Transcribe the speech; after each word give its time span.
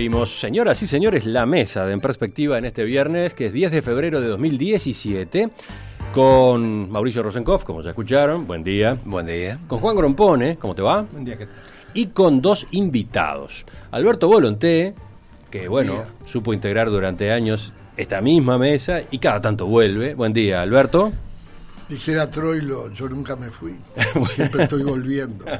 Abrimos, 0.00 0.40
señoras 0.40 0.80
y 0.80 0.86
señores, 0.86 1.26
la 1.26 1.44
mesa 1.44 1.84
de 1.84 1.92
En 1.92 2.00
Perspectiva 2.00 2.56
en 2.56 2.64
este 2.64 2.84
viernes, 2.84 3.34
que 3.34 3.48
es 3.48 3.52
10 3.52 3.70
de 3.70 3.82
febrero 3.82 4.22
de 4.22 4.28
2017, 4.28 5.50
con 6.14 6.90
Mauricio 6.90 7.22
Rosenkopf, 7.22 7.64
como 7.64 7.82
ya 7.82 7.90
escucharon, 7.90 8.46
buen 8.46 8.64
día. 8.64 8.96
Buen 9.04 9.26
día. 9.26 9.58
Con 9.66 9.80
Juan 9.80 9.94
Grompone, 9.94 10.56
¿cómo 10.56 10.74
te 10.74 10.80
va? 10.80 11.02
Buen 11.02 11.26
día, 11.26 11.36
¿qué 11.36 11.44
tal? 11.44 11.54
Y 11.92 12.06
con 12.06 12.40
dos 12.40 12.66
invitados. 12.70 13.66
Alberto 13.90 14.26
Volonté, 14.26 14.94
que 15.50 15.68
bueno, 15.68 16.06
supo 16.24 16.54
integrar 16.54 16.88
durante 16.88 17.30
años 17.30 17.70
esta 17.98 18.22
misma 18.22 18.56
mesa 18.56 19.02
y 19.10 19.18
cada 19.18 19.42
tanto 19.42 19.66
vuelve. 19.66 20.14
Buen 20.14 20.32
día, 20.32 20.62
Alberto. 20.62 21.12
Dijera 21.90 22.30
Troilo, 22.30 22.90
yo 22.90 23.06
nunca 23.06 23.36
me 23.36 23.50
fui. 23.50 23.76
Siempre 24.34 24.62
estoy 24.62 24.82
volviendo. 24.82 25.44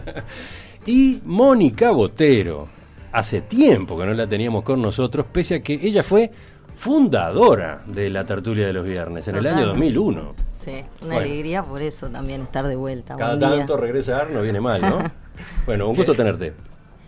Y 0.86 1.20
Mónica 1.26 1.90
Botero. 1.90 2.79
Hace 3.12 3.40
tiempo 3.40 3.98
que 3.98 4.06
no 4.06 4.14
la 4.14 4.26
teníamos 4.26 4.62
con 4.62 4.80
nosotros, 4.80 5.26
pese 5.32 5.56
a 5.56 5.62
que 5.62 5.74
ella 5.74 6.02
fue 6.02 6.30
fundadora 6.74 7.82
de 7.86 8.08
la 8.10 8.24
tertulia 8.24 8.66
de 8.66 8.72
los 8.72 8.84
viernes 8.84 9.26
en 9.28 9.36
el 9.36 9.46
año 9.46 9.56
Total. 9.60 9.68
2001. 9.74 10.34
Sí, 10.54 10.70
una 11.02 11.14
Bueno. 11.14 11.18
alegría 11.30 11.62
por 11.62 11.82
eso 11.82 12.08
también 12.08 12.42
estar 12.42 12.66
de 12.66 12.76
vuelta. 12.76 13.16
Cada 13.16 13.36
Buen 13.36 13.40
día. 13.50 13.58
tanto 13.58 13.76
regresar 13.76 14.30
no 14.30 14.42
viene 14.42 14.60
mal, 14.60 14.80
¿no? 14.82 14.98
bueno, 15.66 15.88
un 15.88 15.96
gusto 15.96 16.14
tenerte. 16.14 16.52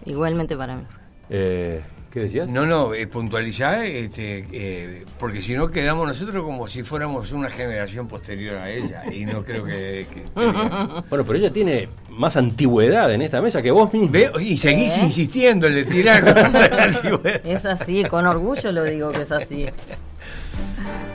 Igualmente 0.05 0.57
para 0.57 0.77
mí. 0.77 0.83
Eh, 1.31 1.81
¿Qué 2.13 2.21
decías? 2.21 2.47
No, 2.47 2.67
no, 2.67 2.93
eh, 2.93 3.07
puntualizar, 3.07 3.85
este, 3.85 4.47
eh, 4.53 5.07
porque 5.19 5.41
si 5.41 5.57
no 5.57 5.71
quedamos 5.71 6.07
nosotros 6.07 6.45
como 6.45 6.69
si 6.69 6.83
fuéramos 6.83 7.33
una 7.33 7.49
generación 7.49 8.07
posterior 8.07 8.59
a 8.59 8.71
ella, 8.71 9.05
y 9.11 9.25
no 9.25 9.43
creo 9.43 9.65
que... 9.65 10.07
Bueno, 10.35 11.25
pero 11.25 11.35
ella 11.35 11.51
tiene 11.51 11.89
más 12.11 12.37
antigüedad 12.37 13.11
en 13.15 13.23
esta 13.23 13.41
mesa 13.41 13.63
que 13.63 13.71
vos 13.71 13.91
mismo. 13.95 14.11
Ve, 14.11 14.31
Y 14.41 14.59
seguís 14.59 14.95
¿Eh? 14.99 15.05
insistiendo 15.05 15.67
en 15.67 15.75
le 15.75 15.85
tirar 15.87 16.23
con 16.35 16.53
la 16.53 16.85
antigüedad. 16.85 17.47
Es 17.47 17.65
así, 17.65 18.05
con 18.05 18.27
orgullo 18.27 18.73
lo 18.73 18.85
digo 18.85 19.11
que 19.11 19.23
es 19.23 19.33
así. 19.33 19.67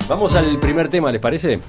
Vamos 0.07 0.33
al 0.33 0.59
primer 0.59 0.89
tema, 0.89 1.11
¿les 1.11 1.21
parece? 1.21 1.59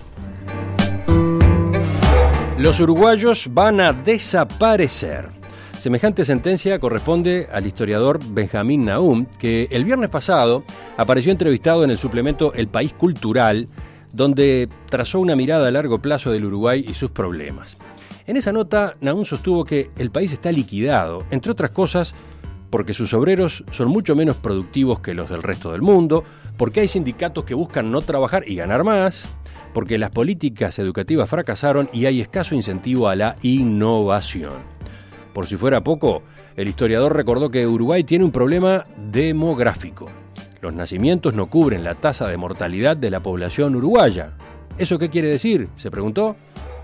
Los 2.57 2.81
uruguayos 2.81 3.49
van 3.53 3.81
a 3.81 3.93
desaparecer. 3.93 5.38
Semejante 5.79 6.25
sentencia 6.25 6.81
corresponde 6.81 7.47
al 7.53 7.65
historiador 7.65 8.19
Benjamín 8.31 8.87
Naum, 8.87 9.27
que 9.39 9.69
el 9.71 9.85
viernes 9.85 10.09
pasado 10.09 10.65
apareció 10.97 11.31
entrevistado 11.31 11.85
en 11.85 11.91
el 11.91 11.99
suplemento 11.99 12.53
El 12.53 12.67
País 12.67 12.93
Cultural, 12.93 13.69
donde 14.13 14.69
trazó 14.91 15.21
una 15.21 15.37
mirada 15.37 15.69
a 15.69 15.71
largo 15.71 16.01
plazo 16.03 16.33
del 16.33 16.47
Uruguay 16.47 16.85
y 16.87 16.95
sus 16.95 17.13
problemas. 17.13 17.77
En 18.27 18.37
esa 18.37 18.51
nota, 18.51 18.95
Naum 19.01 19.25
sostuvo 19.25 19.65
que 19.65 19.93
el 19.97 20.11
país 20.11 20.33
está 20.33 20.51
liquidado, 20.51 21.23
entre 21.31 21.53
otras 21.53 21.71
cosas, 21.71 22.13
porque 22.71 22.93
sus 22.93 23.15
obreros 23.15 23.63
son 23.71 23.87
mucho 23.87 24.17
menos 24.17 24.35
productivos 24.35 24.99
que 24.99 25.15
los 25.15 25.31
del 25.31 25.45
resto 25.45 25.71
del 25.71 25.83
mundo, 25.83 26.25
porque 26.57 26.81
hay 26.81 26.89
sindicatos 26.89 27.45
que 27.45 27.55
buscan 27.55 27.93
no 27.93 28.03
trabajar 28.03 28.43
y 28.49 28.57
ganar 28.57 28.83
más, 28.83 29.27
porque 29.73 29.97
las 29.97 30.11
políticas 30.11 30.81
educativas 30.81 31.31
fracasaron 31.31 31.89
y 31.93 32.07
hay 32.07 32.21
escaso 32.21 32.57
incentivo 32.57 33.09
a 33.09 33.15
la 33.15 33.37
innovación. 33.43 34.78
Por 35.39 35.47
si 35.47 35.57
fuera 35.57 35.85
poco, 35.85 36.25
el 36.57 36.67
historiador 36.67 37.15
recordó 37.15 37.49
que 37.49 37.65
Uruguay 37.65 38.03
tiene 38.03 38.25
un 38.25 38.33
problema 38.33 38.85
demográfico. 38.97 40.07
Los 40.61 40.75
nacimientos 40.75 41.33
no 41.33 41.47
cubren 41.47 41.85
la 41.85 41.95
tasa 41.95 42.27
de 42.27 42.37
mortalidad 42.37 42.97
de 42.97 43.09
la 43.09 43.21
población 43.21 43.77
uruguaya. 43.77 44.33
¿Eso 44.79 44.99
qué 44.99 45.11
quiere 45.11 45.29
decir? 45.29 45.69
Se 45.77 45.93
preguntó. 45.93 46.35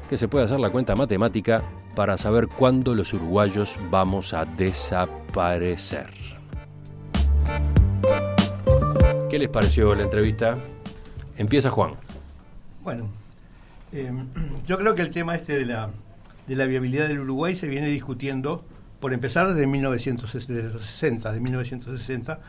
Que 0.08 0.16
se 0.16 0.28
puede 0.28 0.44
hacer 0.44 0.60
la 0.60 0.70
cuenta 0.70 0.94
matemática 0.94 1.64
para 1.96 2.16
saber 2.16 2.46
cuándo 2.46 2.94
los 2.94 3.12
uruguayos 3.12 3.74
vamos 3.90 4.32
a 4.32 4.44
desaparecer. 4.44 6.10
¿Qué 9.28 9.36
les 9.36 9.48
pareció 9.48 9.96
la 9.96 10.04
entrevista? 10.04 10.54
Empieza 11.36 11.70
Juan. 11.70 11.94
Bueno, 12.84 13.08
eh, 13.90 14.12
yo 14.64 14.78
creo 14.78 14.94
que 14.94 15.02
el 15.02 15.10
tema 15.10 15.34
este 15.34 15.58
de 15.58 15.66
la, 15.66 15.90
de 16.46 16.56
la 16.56 16.66
viabilidad 16.66 17.08
del 17.08 17.20
Uruguay 17.20 17.56
se 17.56 17.68
viene 17.68 17.88
discutiendo, 17.88 18.64
por 19.00 19.12
empezar 19.12 19.48
desde 19.48 19.66
1960, 19.66 21.32
de 21.32 21.40
1960, 21.40 22.40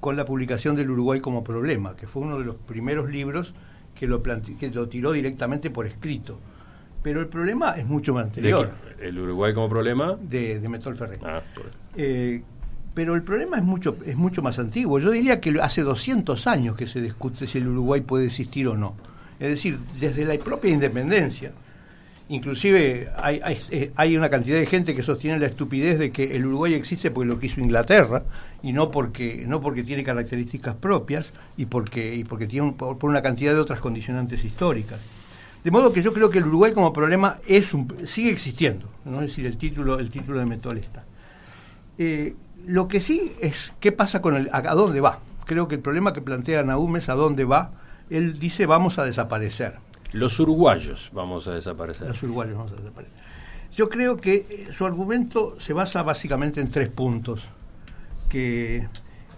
con 0.00 0.16
la 0.16 0.24
publicación 0.24 0.76
del 0.76 0.90
Uruguay 0.90 1.20
como 1.20 1.42
problema, 1.42 1.96
que 1.96 2.06
fue 2.06 2.22
uno 2.22 2.38
de 2.38 2.44
los 2.44 2.56
primeros 2.56 3.10
libros 3.10 3.54
que 3.94 4.06
lo, 4.06 4.22
que 4.22 4.70
lo 4.72 4.88
tiró 4.88 5.12
directamente 5.12 5.70
por 5.70 5.86
escrito. 5.86 6.38
Pero 7.02 7.20
el 7.20 7.28
problema 7.28 7.72
es 7.72 7.86
mucho 7.86 8.14
más 8.14 8.24
¿De 8.24 8.28
anterior? 8.30 8.70
¿El 9.00 9.18
Uruguay 9.18 9.54
como 9.54 9.68
problema? 9.68 10.16
de, 10.20 10.60
de 10.60 10.68
Metol. 10.68 10.96
Ah, 11.22 11.40
pues. 11.54 11.68
Eh, 11.96 12.42
pero 12.94 13.14
el 13.14 13.22
problema 13.22 13.58
es 13.58 13.62
mucho, 13.62 13.96
es 14.04 14.16
mucho 14.16 14.42
más 14.42 14.58
antiguo. 14.58 14.98
Yo 14.98 15.10
diría 15.10 15.40
que 15.40 15.56
hace 15.60 15.82
200 15.82 16.46
años 16.46 16.76
que 16.76 16.86
se 16.86 17.00
discute 17.00 17.46
si 17.46 17.58
el 17.58 17.68
Uruguay 17.68 18.00
puede 18.00 18.26
existir 18.26 18.66
o 18.68 18.76
no. 18.76 18.94
Es 19.38 19.50
decir, 19.50 19.78
desde 20.00 20.24
la 20.24 20.36
propia 20.42 20.70
independencia. 20.70 21.52
Inclusive 22.28 23.08
eh, 23.70 23.92
hay 23.94 24.16
una 24.16 24.28
cantidad 24.28 24.58
de 24.58 24.66
gente 24.66 24.96
que 24.96 25.02
sostiene 25.02 25.38
la 25.38 25.46
estupidez 25.46 25.98
de 25.98 26.10
que 26.10 26.34
el 26.34 26.44
Uruguay 26.44 26.74
existe 26.74 27.12
porque 27.12 27.28
lo 27.28 27.38
quiso 27.38 27.60
Inglaterra 27.60 28.24
y 28.64 28.72
no 28.72 28.90
porque 28.90 29.44
no 29.46 29.60
porque 29.60 29.84
tiene 29.84 30.02
características 30.02 30.74
propias 30.74 31.32
y 31.56 31.66
porque 31.66 32.16
y 32.16 32.24
porque 32.24 32.48
tiene 32.48 32.66
un- 32.66 32.74
por, 32.74 32.98
una 33.04 33.22
cantidad 33.22 33.54
de 33.54 33.60
otras 33.60 33.78
condicionantes 33.78 34.44
históricas. 34.44 34.98
De 35.62 35.70
modo 35.70 35.92
que 35.92 36.02
yo 36.02 36.12
creo 36.12 36.28
que 36.28 36.38
el 36.38 36.46
Uruguay 36.46 36.72
como 36.72 36.92
problema 36.92 37.38
es 37.46 37.72
un, 37.74 37.92
sigue 38.08 38.30
existiendo, 38.30 38.88
no 39.04 39.20
es 39.20 39.28
decir 39.28 39.46
el 39.46 39.56
título 39.56 40.00
el 40.00 40.10
título 40.10 40.40
de 40.40 40.46
Metol 40.46 40.78
está. 40.78 41.04
Eh, 41.98 42.34
lo 42.66 42.88
que 42.88 43.00
sí 43.00 43.32
es 43.40 43.72
qué 43.78 43.92
pasa 43.92 44.20
con 44.20 44.34
el 44.34 44.48
a, 44.52 44.62
dónde 44.74 45.00
va. 45.00 45.20
Creo 45.44 45.68
que 45.68 45.76
el 45.76 45.80
problema 45.80 46.12
que 46.12 46.20
plantea 46.22 46.64
Naum 46.64 46.96
es 46.96 47.08
a 47.08 47.14
dónde 47.14 47.44
va. 47.44 47.70
Él 48.10 48.38
dice 48.40 48.66
vamos 48.66 48.98
a 48.98 49.04
desaparecer. 49.04 49.74
Los 50.12 50.38
uruguayos 50.40 51.10
vamos 51.12 51.46
a 51.48 51.52
desaparecer. 51.54 52.08
Los 52.08 52.22
uruguayos 52.22 52.56
vamos 52.56 52.72
a 52.72 52.76
desaparecer. 52.76 53.16
Yo 53.74 53.88
creo 53.88 54.16
que 54.16 54.46
eh, 54.48 54.68
su 54.76 54.86
argumento 54.86 55.58
se 55.60 55.72
basa 55.72 56.02
básicamente 56.02 56.60
en 56.60 56.68
tres 56.70 56.88
puntos, 56.88 57.42
que, 58.28 58.86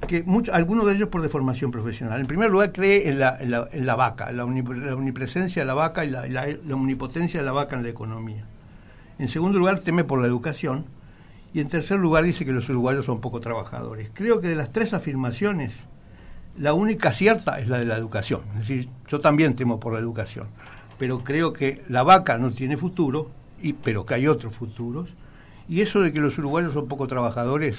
que 0.07 0.23
mucho- 0.23 0.53
algunos 0.55 0.87
de 0.87 0.95
ellos 0.95 1.09
por 1.09 1.23
deformación 1.23 1.71
profesional. 1.73 2.21
En 2.21 2.27
primer 2.27 2.51
lugar, 2.51 2.73
cree 2.73 3.09
en 3.09 3.19
la, 3.19 3.37
en 3.41 3.51
la, 3.51 3.69
en 3.73 3.85
la 3.87 3.97
vaca, 3.97 4.31
la, 4.31 4.45
omnip- 4.45 4.77
la 4.77 4.95
omnipresencia 4.95 5.63
de 5.63 5.67
la 5.67 5.75
vaca 5.75 6.05
y 6.05 6.11
la 6.11 6.47
omnipotencia 6.73 7.41
de 7.41 7.47
la 7.47 7.53
vaca 7.53 7.75
en 7.77 7.83
la 7.83 7.89
economía. 7.89 8.45
En 9.19 9.29
segundo 9.29 9.59
lugar, 9.59 9.81
teme 9.81 10.05
por 10.05 10.21
la 10.21 10.29
educación. 10.29 10.85
Y 11.55 11.61
en 11.61 11.69
tercer 11.69 11.99
lugar, 11.99 12.25
dice 12.25 12.45
que 12.45 12.53
los 12.53 12.69
uruguayos 12.69 13.07
son 13.07 13.21
poco 13.21 13.41
trabajadores. 13.41 14.11
Creo 14.13 14.41
que 14.41 14.49
de 14.49 14.55
las 14.55 14.71
tres 14.71 14.93
afirmaciones, 14.93 15.75
la 16.59 16.73
única 16.75 17.13
cierta 17.13 17.59
es 17.61 17.69
la 17.69 17.79
de 17.79 17.85
la 17.85 17.97
educación. 17.97 18.41
Es 18.55 18.61
decir, 18.61 18.89
yo 19.09 19.21
también 19.21 19.55
temo 19.57 19.79
por 19.81 19.93
la 19.95 19.99
educación, 19.99 20.47
pero 20.99 21.21
creo 21.25 21.53
que 21.53 21.83
la 21.89 22.03
vaca 22.03 22.39
no 22.39 22.51
tiene 22.51 22.77
futuro, 22.77 23.31
y, 23.63 23.73
pero 23.73 24.05
que 24.07 24.15
hay 24.15 24.27
otros 24.29 24.55
futuros. 24.55 25.09
Y 25.69 25.81
eso 25.83 26.01
de 26.01 26.13
que 26.13 26.21
los 26.21 26.39
uruguayos 26.39 26.73
son 26.73 26.89
poco 26.89 27.07
trabajadores, 27.07 27.77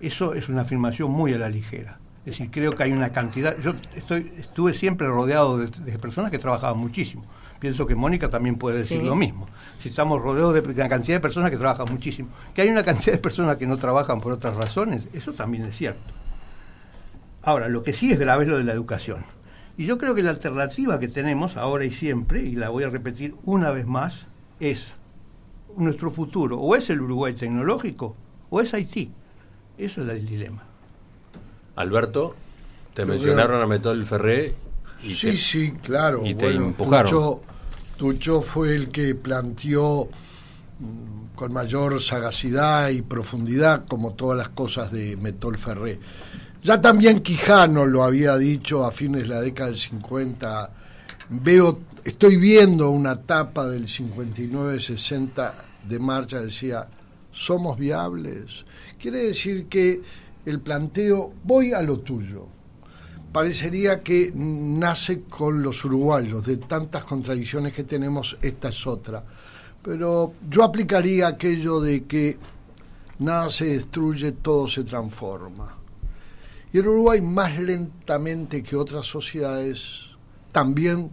eso 0.00 0.34
es 0.34 0.48
una 0.48 0.62
afirmación 0.62 1.10
muy 1.10 1.32
a 1.34 1.38
la 1.38 1.48
ligera. 1.48 1.98
Es 2.26 2.32
decir, 2.32 2.50
creo 2.50 2.72
que 2.72 2.82
hay 2.82 2.92
una 2.92 3.10
cantidad. 3.10 3.56
Yo 3.60 3.74
estoy, 3.96 4.32
estuve 4.38 4.74
siempre 4.74 5.06
rodeado 5.06 5.56
de, 5.58 5.68
de 5.68 5.98
personas 5.98 6.30
que 6.30 6.38
trabajaban 6.38 6.78
muchísimo. 6.78 7.22
Pienso 7.58 7.86
que 7.86 7.94
Mónica 7.94 8.28
también 8.28 8.56
puede 8.56 8.78
decir 8.78 9.00
Sí. 9.00 9.06
lo 9.06 9.16
mismo. 9.16 9.46
Si 9.80 9.88
estamos 9.90 10.20
rodeados 10.20 10.54
de 10.54 10.60
una 10.60 10.88
cantidad 10.88 11.16
de 11.16 11.20
personas 11.20 11.50
que 11.50 11.56
trabajan 11.56 11.86
muchísimo, 11.90 12.28
que 12.54 12.62
hay 12.62 12.68
una 12.68 12.82
cantidad 12.82 13.12
de 13.12 13.18
personas 13.18 13.56
que 13.56 13.66
no 13.66 13.76
trabajan 13.78 14.20
por 14.20 14.32
otras 14.32 14.54
razones, 14.56 15.04
eso 15.12 15.32
también 15.32 15.64
es 15.64 15.76
cierto. 15.76 16.12
Ahora, 17.42 17.68
lo 17.68 17.82
que 17.82 17.92
sí 17.92 18.12
es 18.12 18.18
grave 18.18 18.44
es 18.44 18.50
lo 18.50 18.58
de 18.58 18.64
la 18.64 18.72
educación. 18.72 19.24
Y 19.78 19.86
yo 19.86 19.96
creo 19.98 20.14
que 20.14 20.22
la 20.22 20.30
alternativa 20.30 20.98
que 20.98 21.08
tenemos 21.08 21.56
ahora 21.56 21.84
y 21.84 21.90
siempre, 21.90 22.42
y 22.42 22.52
la 22.54 22.68
voy 22.68 22.84
a 22.84 22.90
repetir 22.90 23.34
una 23.44 23.70
vez 23.70 23.86
más, 23.86 24.26
es 24.60 24.84
nuestro 25.76 26.10
futuro. 26.10 26.58
O 26.60 26.76
es 26.76 26.90
el 26.90 27.00
Uruguay 27.00 27.32
tecnológico 27.34 28.14
o 28.50 28.60
es 28.60 28.74
Haití. 28.74 29.10
Eso 29.78 30.02
es 30.02 30.08
el 30.10 30.26
dilema. 30.26 30.62
Alberto, 31.76 32.34
te 32.94 33.02
Yo 33.02 33.08
mencionaron 33.08 33.52
creo- 33.56 33.62
a 33.62 33.66
Metol 33.66 34.04
Ferré 34.04 34.54
y 35.02 35.14
Sí, 35.14 35.30
te- 35.30 35.36
sí, 35.38 35.72
claro. 35.82 36.20
y 36.26 36.34
te 36.34 36.44
bueno, 36.46 36.66
empujaron. 36.66 37.10
Tucho, 37.10 37.42
Tucho 37.96 38.40
fue 38.42 38.74
el 38.74 38.88
que 38.90 39.14
planteó 39.14 40.08
mm, 40.78 41.36
con 41.36 41.52
mayor 41.54 42.00
sagacidad 42.02 42.90
y 42.90 43.00
profundidad, 43.02 43.86
como 43.86 44.12
todas 44.12 44.36
las 44.36 44.50
cosas 44.50 44.92
de 44.92 45.16
Metol 45.16 45.56
Ferré. 45.56 45.98
Ya 46.62 46.78
también 46.78 47.20
Quijano 47.20 47.86
lo 47.86 48.04
había 48.04 48.36
dicho 48.36 48.84
a 48.84 48.92
fines 48.92 49.22
de 49.22 49.28
la 49.28 49.40
década 49.40 49.70
del 49.70 49.78
50. 49.78 50.70
Veo, 51.30 51.80
estoy 52.04 52.36
viendo 52.36 52.90
una 52.90 53.16
tapa 53.22 53.66
del 53.66 53.86
59-60 53.86 55.52
de 55.88 55.98
marcha, 55.98 56.42
decía, 56.42 56.86
¿somos 57.32 57.78
viables? 57.78 58.66
Quiere 58.98 59.20
decir 59.20 59.68
que 59.68 60.02
el 60.44 60.60
planteo, 60.60 61.32
voy 61.44 61.72
a 61.72 61.80
lo 61.80 62.00
tuyo, 62.00 62.46
parecería 63.32 64.02
que 64.02 64.30
nace 64.34 65.22
con 65.22 65.62
los 65.62 65.82
uruguayos, 65.86 66.44
de 66.44 66.58
tantas 66.58 67.06
contradicciones 67.06 67.72
que 67.72 67.84
tenemos, 67.84 68.36
esta 68.42 68.68
es 68.68 68.86
otra. 68.86 69.24
Pero 69.82 70.34
yo 70.50 70.62
aplicaría 70.62 71.28
aquello 71.28 71.80
de 71.80 72.04
que 72.04 72.36
nada 73.20 73.48
se 73.48 73.64
destruye, 73.64 74.32
todo 74.32 74.68
se 74.68 74.84
transforma. 74.84 75.79
Y 76.72 76.78
el 76.78 76.86
Uruguay, 76.86 77.20
más 77.20 77.58
lentamente 77.58 78.62
que 78.62 78.76
otras 78.76 79.06
sociedades, 79.06 80.02
también 80.52 81.10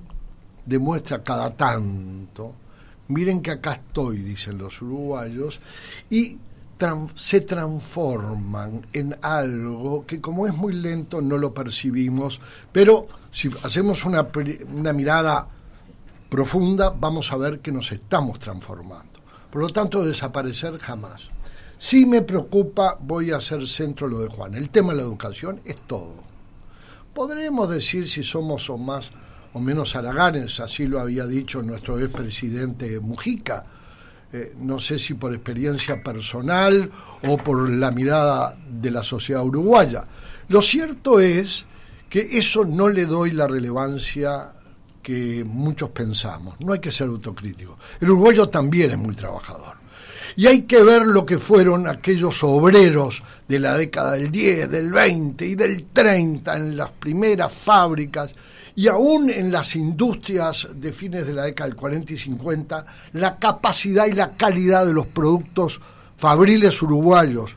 demuestra 0.66 1.24
cada 1.24 1.56
tanto, 1.56 2.54
miren 3.08 3.42
que 3.42 3.52
acá 3.52 3.74
estoy, 3.74 4.18
dicen 4.18 4.58
los 4.58 4.82
uruguayos, 4.82 5.60
y 6.10 6.38
se 7.16 7.42
transforman 7.42 8.86
en 8.94 9.16
algo 9.22 10.06
que 10.06 10.22
como 10.22 10.46
es 10.46 10.54
muy 10.54 10.74
lento 10.74 11.22
no 11.22 11.38
lo 11.38 11.52
percibimos, 11.52 12.40
pero 12.72 13.08
si 13.32 13.50
hacemos 13.64 14.06
una, 14.06 14.28
una 14.68 14.94
mirada 14.94 15.48
profunda 16.30 16.92
vamos 16.92 17.32
a 17.32 17.38
ver 17.38 17.62
que 17.62 17.72
nos 17.72 17.92
estamos 17.92 18.38
transformando. 18.38 19.20
Por 19.50 19.62
lo 19.62 19.70
tanto, 19.70 20.06
desaparecer 20.06 20.78
jamás. 20.78 21.30
Si 21.80 22.08
me 22.08 22.24
preocupa, 22.24 22.98
voy 23.00 23.32
a 23.32 23.38
hacer 23.38 23.68
centro 23.68 24.08
lo 24.08 24.20
de 24.20 24.30
Juan. 24.30 24.56
El 24.56 24.70
tema 24.70 24.94
de 24.94 24.98
la 24.98 25.04
educación 25.04 25.62
es 25.64 25.78
todo. 25.82 26.16
Podremos 27.14 27.70
decir 27.70 28.10
si 28.10 28.24
somos 28.24 28.70
o 28.70 28.78
más 28.78 29.12
o 29.54 29.60
menos 29.60 29.96
haraganes, 29.96 30.60
así 30.60 30.88
lo 30.88 31.00
había 31.00 31.28
dicho 31.28 31.62
nuestro 31.62 32.00
expresidente 32.00 33.00
Mujica. 33.00 33.66
Eh, 34.34 34.56
no 34.60 34.80
sé 34.80 35.00
si 35.00 35.14
por 35.14 35.34
experiencia 35.34 36.04
personal 36.04 36.92
o 37.28 37.38
por 37.38 37.70
la 37.70 37.92
mirada 37.92 38.58
de 38.70 38.92
la 38.92 39.04
sociedad 39.04 39.46
uruguaya. 39.46 40.06
Lo 40.50 40.62
cierto 40.62 41.20
es 41.20 41.66
que 42.10 42.22
eso 42.40 42.66
no 42.66 42.90
le 42.90 43.06
doy 43.06 43.32
la 43.32 43.48
relevancia 43.48 44.52
que 45.02 45.44
muchos 45.46 45.90
pensamos. 45.92 46.56
No 46.60 46.74
hay 46.74 46.80
que 46.80 46.92
ser 46.92 47.08
autocrítico. 47.08 47.78
El 48.02 48.10
uruguayo 48.10 48.50
también 48.50 48.92
es 48.92 48.98
muy 48.98 49.16
trabajador. 49.16 49.87
Y 50.38 50.46
hay 50.46 50.62
que 50.62 50.84
ver 50.84 51.08
lo 51.08 51.26
que 51.26 51.40
fueron 51.40 51.88
aquellos 51.88 52.44
obreros 52.44 53.24
de 53.48 53.60
la 53.60 53.76
década 53.76 54.12
del 54.12 54.32
10, 54.32 54.70
del 54.70 54.92
20 54.92 55.46
y 55.46 55.56
del 55.56 55.88
30 55.88 56.56
en 56.56 56.78
las 56.78 56.92
primeras 56.92 57.52
fábricas 57.52 58.30
y 58.76 58.88
aún 58.88 59.32
en 59.32 59.52
las 59.52 59.76
industrias 59.76 60.68
de 60.76 60.94
fines 60.94 61.26
de 61.26 61.34
la 61.34 61.46
década 61.46 61.68
del 61.68 61.76
40 61.76 62.14
y 62.14 62.18
50, 62.20 62.86
la 63.14 63.40
capacidad 63.40 64.06
y 64.06 64.14
la 64.14 64.34
calidad 64.34 64.86
de 64.86 64.94
los 64.94 65.08
productos 65.08 65.82
fabriles 66.16 66.80
uruguayos. 66.84 67.56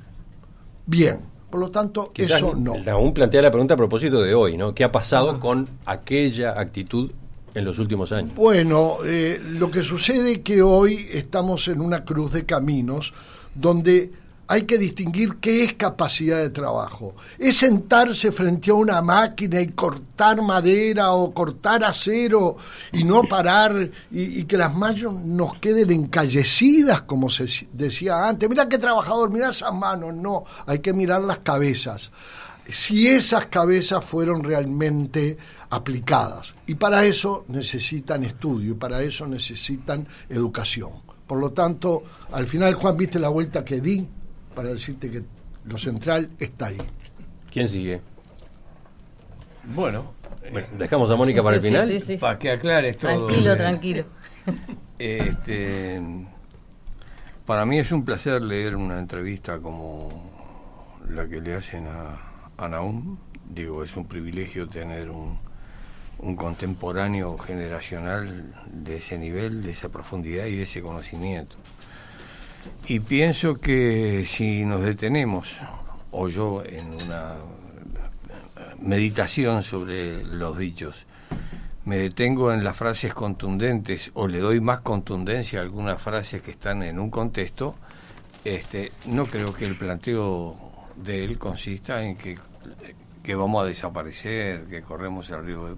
Bien, 0.87 1.21
por 1.51 1.61
lo 1.61 1.71
tanto, 1.71 2.13
eso 2.17 2.55
no. 2.57 2.77
Aún 2.91 3.13
plantea 3.13 3.43
la 3.43 3.51
pregunta 3.51 3.75
a 3.75 3.77
propósito 3.77 4.23
de 4.23 4.33
hoy, 4.33 4.57
¿no? 4.57 4.75
¿Qué 4.75 4.85
ha 4.85 4.91
pasado 4.91 5.39
con 5.39 5.69
aquella 5.85 6.59
actitud 6.59 7.11
en 7.55 7.65
los 7.65 7.79
últimos 7.79 8.13
años? 8.13 8.35
Bueno, 8.35 8.99
eh, 9.05 9.41
lo 9.43 9.71
que 9.71 9.83
sucede 9.83 10.33
es 10.33 10.39
que 10.39 10.63
hoy 10.63 11.07
estamos 11.13 11.69
en 11.69 11.81
una 11.81 12.05
cruz 12.05 12.33
de 12.33 12.45
caminos 12.45 13.13
donde 13.55 14.13
hay 14.51 14.63
que 14.63 14.79
distinguir 14.79 15.37
qué 15.37 15.63
es 15.63 15.75
capacidad 15.75 16.39
de 16.39 16.51
trabajo. 16.51 17.15
¿Es 17.39 17.59
sentarse 17.59 18.33
frente 18.33 18.73
a 18.73 18.75
una 18.75 19.01
máquina 19.01 19.61
y 19.61 19.69
cortar 19.69 20.43
madera 20.43 21.13
o 21.13 21.33
cortar 21.33 21.85
acero 21.85 22.57
y 22.91 23.05
no 23.05 23.23
parar 23.23 23.89
y, 24.11 24.43
que 24.47 24.57
las 24.57 24.75
manos 24.75 25.15
nos 25.15 25.55
queden 25.61 25.93
encallecidas, 25.93 27.03
como 27.03 27.29
se 27.29 27.47
decía 27.73 28.27
antes? 28.27 28.49
Mira 28.49 28.69
qué 28.69 28.79
trabajador, 28.79 29.31
mira 29.31 29.51
esas 29.51 29.73
manos. 29.73 30.15
No, 30.15 30.45
hay 30.67 30.81
que 30.81 30.93
mirar 30.93 31.23
las 31.23 31.39
cabezas. 31.39 32.11
Si 32.69 33.07
esas 33.07 33.47
cabezas 33.47 34.05
fueron 34.05 34.43
realmente 34.43 35.39
aplicadas. 35.71 36.55
Y 36.67 36.75
para 36.75 37.05
eso 37.05 37.45
necesitan 37.49 38.25
estudio, 38.25 38.79
para 38.79 39.01
eso 39.03 39.27
necesitan 39.27 40.07
educación. 40.29 40.93
Por 41.27 41.39
lo 41.39 41.53
tanto, 41.53 42.03
al 42.33 42.47
final, 42.47 42.75
Juan, 42.75 42.97
viste 42.97 43.19
la 43.19 43.29
vuelta 43.29 43.65
que 43.65 43.81
di 43.81 44.07
para 44.55 44.71
decirte 44.71 45.11
que 45.11 45.23
lo 45.65 45.79
central 45.79 46.31
está 46.39 46.67
ahí. 46.67 46.79
¿Quién 47.53 47.69
sigue? 47.69 48.01
Bueno, 49.75 50.13
dejamos 50.77 51.09
a 51.11 51.17
Mónica 51.17 51.43
para 51.43 51.57
el 51.57 51.63
final. 51.63 51.89
para 52.19 52.39
que 52.39 52.51
aclares 52.51 52.99
todo. 52.99 53.27
Tranquilo, 53.27 53.57
tranquilo. 53.57 54.05
Este, 55.01 55.99
para 57.47 57.65
mí 57.65 57.79
es 57.79 57.91
un 57.91 58.05
placer 58.05 58.43
leer 58.43 58.77
una 58.77 58.99
entrevista 58.99 59.59
como 59.59 60.31
la 61.09 61.27
que 61.27 61.41
le 61.41 61.55
hacen 61.55 61.87
a, 61.87 62.19
a 62.59 62.69
Naum. 62.69 63.17
Digo, 63.49 63.83
es 63.83 63.97
un 63.97 64.07
privilegio 64.07 64.69
tener 64.69 65.09
un, 65.09 65.39
un 66.23 66.37
contemporáneo 66.37 67.39
generacional 67.39 68.55
de 68.71 68.99
ese 68.99 69.19
nivel, 69.19 69.63
de 69.63 69.73
esa 69.73 69.89
profundidad 69.89 70.47
y 70.47 70.57
de 70.57 70.65
ese 70.65 70.83
conocimiento. 70.83 71.57
Y 72.87 73.01
pienso 73.01 73.61
que 73.61 74.25
si 74.27 74.65
nos 74.65 74.83
detenemos, 74.83 75.57
o 76.11 76.29
yo 76.29 76.63
en 76.65 76.93
una 76.93 77.37
meditación 78.81 79.63
sobre 79.63 80.25
los 80.25 80.59
dichos, 80.59 81.07
me 81.85 81.97
detengo 81.97 82.53
en 82.53 82.63
las 82.65 82.77
frases 82.77 83.15
contundentes 83.15 84.11
o 84.15 84.29
le 84.29 84.41
doy 84.41 84.61
más 84.61 84.81
contundencia 84.81 85.61
a 85.61 85.63
algunas 85.63 86.01
frases 86.01 86.43
que 86.43 86.51
están 86.51 86.83
en 86.83 86.99
un 86.99 87.11
contexto, 87.11 87.75
este, 88.45 88.93
no 89.07 89.27
creo 89.27 89.55
que 89.55 89.67
el 89.67 89.77
planteo 89.77 90.57
de 90.97 91.25
él 91.25 91.39
consista 91.39 92.03
en 92.03 92.17
que, 92.17 92.37
que 93.23 93.35
vamos 93.35 93.63
a 93.63 93.67
desaparecer, 93.67 94.65
que 94.67 94.83
corremos 94.83 95.31
el 95.31 95.45
riesgo 95.45 95.69
de 95.69 95.77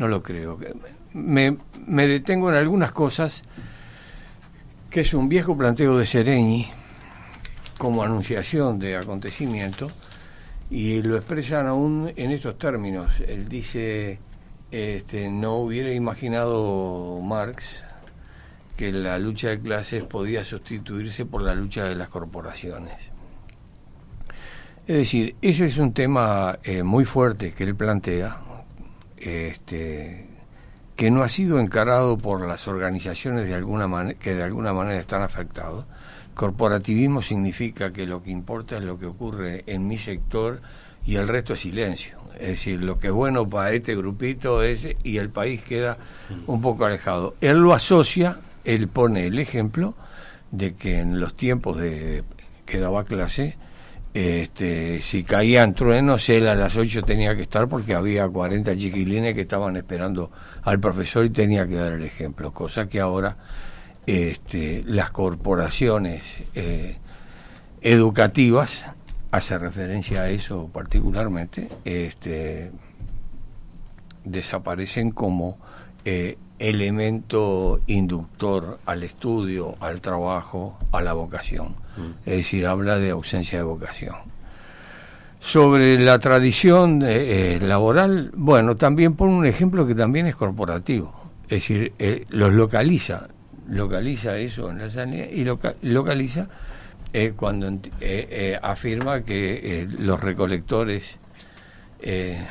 no 0.00 0.08
lo 0.08 0.22
creo. 0.22 0.58
Me, 1.12 1.58
me 1.86 2.06
detengo 2.06 2.50
en 2.50 2.56
algunas 2.56 2.90
cosas 2.90 3.44
que 4.88 5.02
es 5.02 5.14
un 5.14 5.28
viejo 5.28 5.56
planteo 5.56 5.96
de 5.98 6.06
Sereñi 6.06 6.68
como 7.76 8.02
anunciación 8.02 8.78
de 8.78 8.96
acontecimiento 8.96 9.90
y 10.70 11.02
lo 11.02 11.16
expresan 11.16 11.66
aún 11.66 12.12
en 12.16 12.30
estos 12.30 12.58
términos. 12.58 13.20
Él 13.20 13.46
dice, 13.48 14.18
este, 14.70 15.28
no 15.28 15.56
hubiera 15.56 15.92
imaginado 15.92 17.20
Marx 17.20 17.84
que 18.78 18.92
la 18.92 19.18
lucha 19.18 19.48
de 19.48 19.60
clases 19.60 20.04
podía 20.04 20.44
sustituirse 20.44 21.26
por 21.26 21.42
la 21.42 21.54
lucha 21.54 21.84
de 21.84 21.94
las 21.94 22.08
corporaciones. 22.08 22.94
Es 24.86 24.96
decir, 24.96 25.36
ese 25.42 25.66
es 25.66 25.76
un 25.76 25.92
tema 25.92 26.58
eh, 26.64 26.82
muy 26.82 27.04
fuerte 27.04 27.52
que 27.52 27.64
él 27.64 27.74
plantea, 27.74 28.38
este, 29.20 30.26
que 30.96 31.10
no 31.10 31.22
ha 31.22 31.28
sido 31.28 31.60
encarado 31.60 32.18
por 32.18 32.46
las 32.46 32.68
organizaciones 32.68 33.46
de 33.46 33.54
alguna 33.54 34.14
que 34.14 34.34
de 34.34 34.42
alguna 34.42 34.72
manera 34.72 35.00
están 35.00 35.22
afectados. 35.22 35.84
Corporativismo 36.34 37.22
significa 37.22 37.92
que 37.92 38.06
lo 38.06 38.22
que 38.22 38.30
importa 38.30 38.78
es 38.78 38.84
lo 38.84 38.98
que 38.98 39.06
ocurre 39.06 39.64
en 39.66 39.86
mi 39.86 39.98
sector 39.98 40.60
y 41.04 41.16
el 41.16 41.28
resto 41.28 41.54
es 41.54 41.60
silencio. 41.60 42.18
Es 42.38 42.48
decir, 42.48 42.82
lo 42.82 42.98
que 42.98 43.08
es 43.08 43.12
bueno 43.12 43.48
para 43.48 43.72
este 43.72 43.94
grupito 43.94 44.62
es 44.62 44.88
y 45.02 45.18
el 45.18 45.28
país 45.28 45.62
queda 45.62 45.98
un 46.46 46.62
poco 46.62 46.86
alejado. 46.86 47.34
Él 47.40 47.58
lo 47.58 47.74
asocia, 47.74 48.38
él 48.64 48.88
pone 48.88 49.26
el 49.26 49.38
ejemplo 49.38 49.94
de 50.50 50.74
que 50.74 51.00
en 51.00 51.20
los 51.20 51.34
tiempos 51.34 51.78
de 51.78 52.24
que 52.64 52.78
daba 52.78 53.04
clase, 53.04 53.56
este, 54.12 55.00
si 55.02 55.22
caían 55.22 55.74
truenos, 55.74 56.28
él 56.28 56.48
a 56.48 56.54
las 56.54 56.76
8 56.76 57.02
tenía 57.02 57.36
que 57.36 57.42
estar 57.42 57.68
porque 57.68 57.94
había 57.94 58.28
40 58.28 58.76
chiquilines 58.76 59.34
que 59.34 59.42
estaban 59.42 59.76
esperando 59.76 60.30
al 60.62 60.80
profesor 60.80 61.24
y 61.24 61.30
tenía 61.30 61.66
que 61.66 61.76
dar 61.76 61.92
el 61.92 62.04
ejemplo, 62.04 62.52
cosa 62.52 62.88
que 62.88 63.00
ahora 63.00 63.36
este, 64.06 64.82
las 64.86 65.10
corporaciones 65.12 66.22
eh, 66.54 66.96
educativas, 67.82 68.84
hace 69.30 69.58
referencia 69.58 70.22
a 70.22 70.30
eso 70.30 70.68
particularmente, 70.72 71.68
este, 71.84 72.72
desaparecen 74.24 75.12
como 75.12 75.58
eh, 76.04 76.36
elemento 76.60 77.80
inductor 77.86 78.78
al 78.86 79.02
estudio, 79.02 79.74
al 79.80 80.00
trabajo, 80.00 80.78
a 80.92 81.00
la 81.00 81.14
vocación. 81.14 81.74
Mm. 81.96 82.10
Es 82.26 82.36
decir, 82.36 82.66
habla 82.66 82.98
de 82.98 83.10
ausencia 83.10 83.58
de 83.58 83.64
vocación. 83.64 84.16
Sobre 85.40 85.98
la 85.98 86.18
tradición 86.18 87.02
eh, 87.02 87.58
laboral, 87.60 88.30
bueno, 88.34 88.76
también 88.76 89.14
pone 89.14 89.32
un 89.32 89.46
ejemplo 89.46 89.86
que 89.86 89.94
también 89.94 90.26
es 90.26 90.36
corporativo. 90.36 91.14
Es 91.44 91.62
decir, 91.62 91.94
eh, 91.98 92.26
los 92.28 92.52
localiza, 92.52 93.28
localiza 93.68 94.36
eso 94.36 94.70
en 94.70 94.78
la 94.78 94.90
sanidad 94.90 95.28
y 95.32 95.44
localiza 95.88 96.48
eh, 97.12 97.32
cuando 97.34 97.72
afirma 98.62 99.22
que 99.22 99.88
los 99.98 100.20
recolectores 100.20 101.18
eh, 102.02 102.46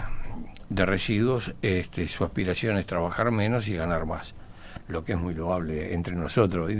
de 0.70 0.86
residuos, 0.86 1.54
este, 1.62 2.08
su 2.08 2.24
aspiración 2.24 2.78
es 2.78 2.86
trabajar 2.86 3.32
menos 3.32 3.68
y 3.68 3.76
ganar 3.76 4.06
más, 4.06 4.36
lo 4.88 5.04
que 5.04 5.14
es 5.14 5.20
muy 5.20 5.34
loable 5.34 5.94
entre 5.94 6.16
nosotros. 6.16 6.72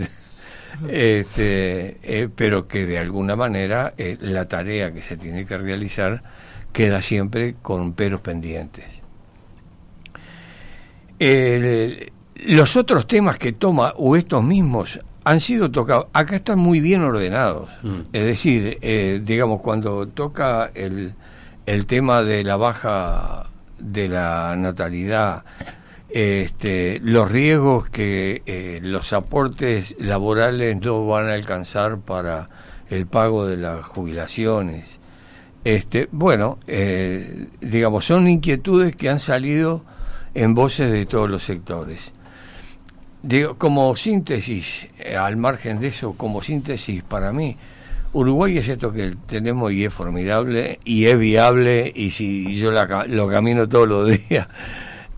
Este, 0.88 1.98
eh, 2.02 2.28
pero 2.34 2.68
que 2.68 2.86
de 2.86 2.96
alguna 2.96 3.34
manera 3.34 3.92
eh, 3.98 4.16
la 4.20 4.46
tarea 4.46 4.92
que 4.92 5.02
se 5.02 5.16
tiene 5.16 5.44
que 5.44 5.58
realizar 5.58 6.22
queda 6.72 7.02
siempre 7.02 7.56
con 7.60 7.92
peros 7.94 8.20
pendientes. 8.20 8.84
los 12.46 12.76
otros 12.76 13.08
temas 13.08 13.36
que 13.36 13.52
toma, 13.52 13.94
o 13.96 14.14
estos 14.14 14.44
mismos, 14.44 15.00
han 15.24 15.40
sido 15.40 15.70
tocados, 15.70 16.06
acá 16.12 16.36
están 16.36 16.58
muy 16.58 16.80
bien 16.80 17.02
ordenados. 17.02 17.70
Mm. 17.82 18.00
Es 18.12 18.24
decir, 18.24 18.78
eh, 18.80 19.20
digamos, 19.22 19.60
cuando 19.60 20.08
toca 20.08 20.70
el, 20.74 21.14
el 21.66 21.86
tema 21.86 22.22
de 22.22 22.44
la 22.44 22.56
baja 22.56 23.49
de 23.80 24.08
la 24.08 24.54
natalidad, 24.56 25.44
este, 26.10 27.00
los 27.02 27.30
riesgos 27.30 27.88
que 27.88 28.42
eh, 28.46 28.80
los 28.82 29.12
aportes 29.12 29.96
laborales 29.98 30.80
no 30.80 31.06
van 31.06 31.28
a 31.28 31.34
alcanzar 31.34 31.98
para 31.98 32.48
el 32.88 33.06
pago 33.06 33.46
de 33.46 33.56
las 33.56 33.84
jubilaciones. 33.84 34.98
Este, 35.64 36.08
bueno, 36.10 36.58
eh, 36.66 37.46
digamos, 37.60 38.06
son 38.06 38.28
inquietudes 38.28 38.96
que 38.96 39.08
han 39.08 39.20
salido 39.20 39.84
en 40.34 40.54
voces 40.54 40.90
de 40.90 41.06
todos 41.06 41.28
los 41.28 41.42
sectores. 41.42 42.12
Digo, 43.22 43.58
como 43.58 43.94
síntesis, 43.96 44.88
eh, 44.98 45.16
al 45.16 45.36
margen 45.36 45.78
de 45.78 45.88
eso, 45.88 46.14
como 46.14 46.42
síntesis 46.42 47.02
para 47.02 47.32
mí, 47.32 47.56
Uruguay 48.12 48.58
es 48.58 48.68
esto 48.68 48.92
que 48.92 49.14
tenemos 49.26 49.72
y 49.72 49.84
es 49.84 49.94
formidable 49.94 50.80
y 50.84 51.06
es 51.06 51.18
viable 51.18 51.92
y 51.94 52.10
si 52.10 52.56
yo 52.56 52.72
lo 52.72 53.28
camino 53.28 53.68
todos 53.68 53.88
los 53.88 54.08
días 54.28 54.48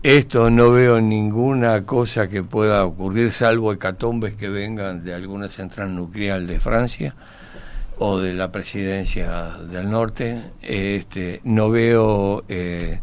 esto 0.03 0.49
no 0.49 0.71
veo 0.71 0.99
ninguna 0.99 1.85
cosa 1.85 2.27
que 2.27 2.43
pueda 2.43 2.83
ocurrir, 2.83 3.31
salvo 3.31 3.71
hecatombes 3.71 4.33
que 4.33 4.49
vengan 4.49 5.01
de 5.05 5.13
alguna 5.13 5.47
central 5.47 5.95
nuclear 5.95 6.41
de 6.41 6.59
Francia 6.59 7.15
o 7.99 8.19
de 8.19 8.33
la 8.33 8.51
presidencia 8.51 9.51
del 9.71 9.89
norte. 9.89 10.41
Este, 10.61 11.39
no 11.45 11.69
veo. 11.69 12.43
Eh, 12.49 12.99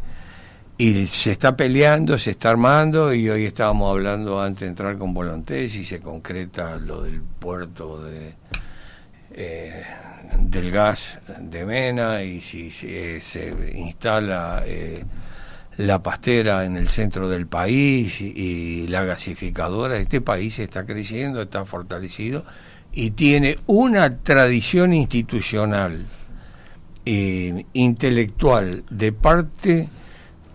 y 0.77 1.07
se 1.07 1.33
está 1.33 1.57
peleando, 1.57 2.19
se 2.19 2.33
está 2.33 2.51
armando, 2.51 3.15
y 3.15 3.31
hoy 3.31 3.47
estábamos 3.47 3.91
hablando 3.91 4.39
antes 4.39 4.61
de 4.61 4.67
entrar 4.67 4.99
con 4.99 5.15
Volantés 5.15 5.77
y 5.77 5.85
se 5.85 6.01
concreta 6.01 6.77
lo 6.77 7.01
del 7.01 7.23
puerto 7.23 8.05
de. 8.05 8.35
Eh, 9.33 9.85
del 10.39 10.71
gas 10.71 11.19
de 11.39 11.65
Mena 11.65 12.23
y 12.23 12.41
si, 12.41 12.71
se 12.71 13.73
instala 13.75 14.63
eh, 14.67 15.05
la 15.77 16.03
pastera 16.03 16.65
en 16.65 16.77
el 16.77 16.89
centro 16.89 17.29
del 17.29 17.47
país 17.47 18.21
y, 18.21 18.87
la 18.89 19.05
gasificadora. 19.05 19.99
Este 19.99 20.21
país 20.21 20.59
está 20.59 20.85
creciendo, 20.85 21.43
está 21.43 21.65
fortalecido 21.65 22.45
y 22.93 23.13
tiene 23.13 23.59
una 23.67 24.19
tradición 24.19 24.93
institucional, 24.93 26.07
e 27.07 27.67
intelectual, 27.73 28.85
de 28.91 29.13
parte 29.13 29.89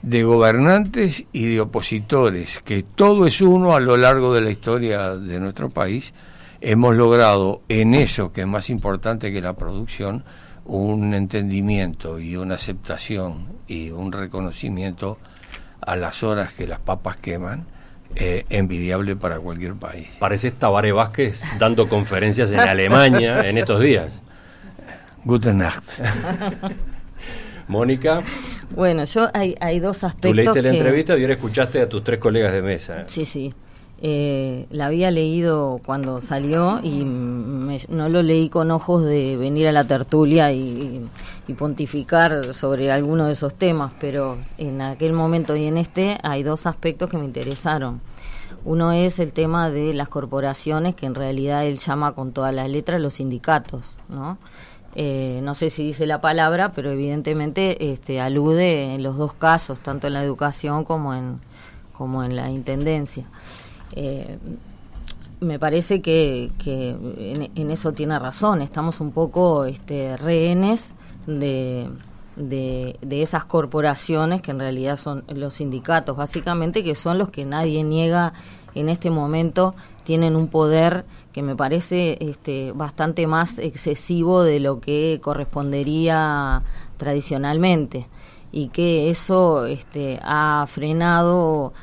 de 0.02 0.24
gobernantes 0.24 1.24
y 1.32 1.46
de 1.46 1.62
opositores, 1.62 2.60
que 2.60 2.84
todo 2.84 3.26
es 3.26 3.42
uno 3.42 3.74
a 3.74 3.80
lo 3.80 3.98
largo 3.98 4.34
de 4.34 4.42
la 4.42 4.52
historia 4.52 5.16
de 5.16 5.40
nuestro 5.40 5.70
país, 5.70 6.14
hemos 6.62 6.96
logrado 6.96 7.62
en 7.70 7.94
eso, 7.94 8.32
que 8.32 8.42
es 8.42 8.48
más 8.48 8.70
importante 8.70 9.32
que 9.32 9.42
la 9.42 9.54
producción, 9.54 10.24
un 10.66 11.14
entendimiento 11.14 12.20
y 12.20 12.36
una 12.36 12.56
aceptación 12.56 13.48
y 13.68 13.92
un 13.92 14.12
reconocimiento 14.12 15.18
a 15.82 15.96
las 15.96 16.24
horas 16.24 16.54
que 16.54 16.68
las 16.68 16.80
papas 16.80 17.18
queman, 17.18 17.66
eh, 18.16 18.46
envidiable 18.50 19.16
para 19.16 19.40
cualquier 19.40 19.74
país. 19.74 20.08
Parece 20.20 20.52
Tabaré 20.52 20.92
Vázquez 20.92 21.40
dando 21.60 21.88
conferencias 21.90 22.50
en 22.52 22.60
Alemania 22.60 23.48
en 23.48 23.58
estos 23.58 23.82
días. 23.82 24.22
Guten 25.24 25.58
Nacht. 25.58 25.84
Mónica. 27.68 28.22
Bueno, 28.76 29.04
yo 29.06 29.28
hay, 29.34 29.56
hay 29.60 29.80
dos 29.80 30.04
aspectos. 30.04 30.32
Tú 30.32 30.36
leíste 30.36 30.62
la 30.62 30.70
entrevista 30.70 31.18
y 31.18 31.22
ahora 31.22 31.34
escuchaste 31.34 31.82
a 31.82 31.90
tus 31.90 32.04
tres 32.04 32.20
colegas 32.20 32.54
de 32.54 32.62
mesa. 32.62 33.04
Sí, 33.08 33.26
sí. 33.26 33.54
Eh, 34.02 34.68
la 34.72 34.88
había 34.88 35.10
leído 35.10 35.80
cuando 35.86 36.20
salió 36.20 36.82
y 36.84 37.06
no 37.06 38.10
lo 38.10 38.22
leí 38.24 38.50
con 38.50 38.70
ojos 38.72 39.06
de 39.06 39.38
venir 39.38 39.68
a 39.70 39.72
la 39.72 39.86
tertulia 39.86 40.52
y, 40.52 41.08
pontificar 41.58 42.54
sobre 42.54 42.92
alguno 42.92 43.28
de 43.28 43.34
esos 43.34 43.54
temas, 43.54 43.94
pero 44.00 44.38
en 44.58 44.82
aquel 44.82 45.14
momento 45.14 45.56
y 45.56 45.66
en 45.66 45.78
este 45.78 46.18
hay 46.24 46.44
dos 46.44 46.66
aspectos 46.66 47.08
que 47.08 47.18
me 47.18 47.26
interesaron. 47.26 48.02
Uno 48.66 48.92
es 48.92 49.20
el 49.20 49.32
tema 49.32 49.70
de 49.70 49.94
las 49.94 50.10
corporaciones, 50.10 50.96
que 50.96 51.06
en 51.06 51.14
realidad 51.14 51.66
él 51.66 51.78
llama 51.78 52.14
con 52.14 52.32
todas 52.32 52.54
las 52.54 52.68
letras 52.68 53.00
los 53.00 53.14
sindicatos, 53.14 53.98
¿no? 54.10 54.40
Eh, 54.96 55.42
no 55.44 55.54
sé 55.56 55.70
si 55.70 55.84
dice 55.84 56.08
la 56.08 56.20
palabra, 56.20 56.72
pero 56.72 56.90
evidentemente 56.90 57.92
este, 57.92 58.20
alude 58.20 58.96
en 58.96 59.04
los 59.04 59.18
dos 59.18 59.34
casos, 59.34 59.80
tanto 59.80 60.08
en 60.08 60.14
la 60.14 60.24
educación 60.24 60.84
como 60.84 61.14
en, 61.14 61.40
como 61.94 62.24
en 62.24 62.36
la 62.36 62.50
intendencia. 62.50 63.26
Eh, 63.96 64.38
me 65.40 65.60
parece 65.60 66.02
que, 66.02 66.52
en, 66.66 67.72
eso 67.72 67.94
tiene 67.94 68.18
razón. 68.20 68.62
Estamos 68.62 69.00
un 69.00 69.12
poco 69.12 69.66
este, 69.66 70.18
rehenes 70.18 70.96
de, 71.28 71.90
esas 73.10 73.46
corporaciones 73.46 74.42
que 74.42 74.52
en 74.52 74.60
realidad 74.60 74.98
son 74.98 75.24
los 75.28 75.56
sindicatos, 75.56 76.16
básicamente, 76.16 76.84
que 76.84 76.96
son 76.96 77.18
los 77.18 77.30
que 77.30 77.46
nadie 77.46 77.84
niega 77.84 78.34
en 78.74 78.90
este 78.90 79.10
momento, 79.10 79.74
tienen 80.04 80.36
un 80.36 80.48
poder 80.48 81.06
que 81.32 81.42
me 81.42 81.56
parece 81.56 82.18
este, 82.20 82.72
bastante 82.74 83.26
más 83.26 83.58
excesivo 83.60 84.44
de 84.44 84.60
lo 84.60 84.80
que 84.80 85.20
correspondería 85.22 86.62
tradicionalmente 86.98 88.08
y 88.52 88.70
que 88.70 89.10
eso 89.10 89.66
este, 89.66 90.20
ha 90.24 90.66
frenado 90.68 91.74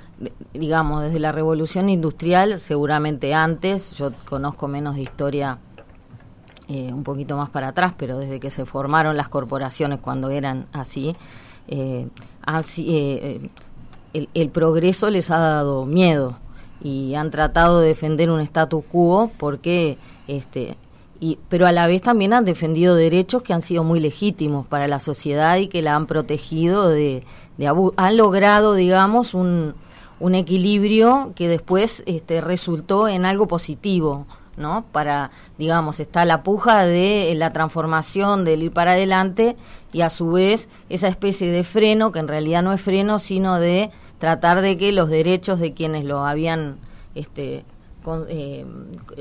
digamos, 0.53 1.03
desde 1.03 1.19
la 1.19 1.33
revolución 1.33 1.89
industrial, 1.89 2.59
seguramente 2.59 3.35
antes, 3.35 3.93
yo 3.93 4.13
conozco 4.25 4.69
menos 4.69 4.97
de 4.97 5.03
historia 5.03 5.59
eh, 6.69 6.93
un 6.93 7.03
poquito 7.03 7.37
más 7.37 7.51
para 7.51 7.69
atrás, 7.69 7.93
pero 7.97 8.19
desde 8.19 8.41
que 8.41 8.51
se 8.51 8.65
formaron 8.65 9.17
las 9.17 9.29
corporaciones 9.29 9.99
cuando 10.01 10.31
eran 10.31 10.67
así, 10.73 11.17
eh, 11.69 12.09
así 12.43 12.87
eh, 12.89 13.51
el, 14.13 14.29
el, 14.33 14.49
progreso 14.49 15.11
les 15.11 15.31
ha 15.31 15.39
dado 15.39 15.87
miedo 15.87 16.39
y 16.81 17.15
han 17.15 17.31
tratado 17.31 17.81
de 17.81 17.89
defender 17.89 18.31
un 18.31 18.41
status 18.41 18.85
quo 18.91 19.31
porque 19.39 19.99
este 20.29 20.77
y, 21.21 21.39
pero 21.49 21.67
a 21.67 21.73
la 21.73 21.87
vez 21.87 22.03
también 22.03 22.33
han 22.33 22.45
defendido 22.45 22.97
derechos 22.97 23.43
que 23.43 23.53
han 23.53 23.63
sido 23.63 23.85
muy 23.85 24.01
legítimos 24.01 24.67
para 24.67 24.89
la 24.89 24.99
sociedad 24.99 25.57
y 25.59 25.69
que 25.69 25.83
la 25.83 25.95
han 25.95 26.07
protegido 26.07 26.89
de, 26.89 27.23
de 27.59 27.93
han 27.97 28.17
logrado 28.17 28.75
digamos 28.75 29.35
un, 29.35 29.75
un 30.23 30.37
equilibrio 30.37 31.33
que 31.35 31.49
después 31.49 32.05
este, 32.07 32.41
resultó 32.41 33.09
en 33.09 33.27
algo 33.27 33.49
positivo, 33.49 34.25
¿no? 34.57 34.85
Para, 34.93 35.33
digamos, 35.59 35.99
está 35.99 36.25
la 36.25 36.45
puja 36.45 36.87
de 36.87 37.35
la 37.37 37.53
transformación 37.53 38.45
del 38.45 38.63
ir 38.63 38.73
para 38.73 38.93
adelante 38.93 39.57
y 39.93 40.03
a 40.03 40.11
su 40.11 40.31
vez 40.31 40.69
esa 40.89 41.09
especie 41.09 41.51
de 41.51 41.65
freno, 41.65 42.13
que 42.13 42.21
en 42.21 42.29
realidad 42.29 42.63
no 42.63 42.73
es 42.73 42.81
freno, 42.81 43.19
sino 43.19 43.59
de 43.59 43.91
tratar 44.21 44.61
de 44.61 44.79
que 44.79 44.93
los 44.93 45.09
derechos 45.09 45.59
de 45.59 45.75
quienes 45.75 46.05
lo 46.05 46.25
habían, 46.25 46.77
este, 47.17 47.65
eh, 48.29 48.67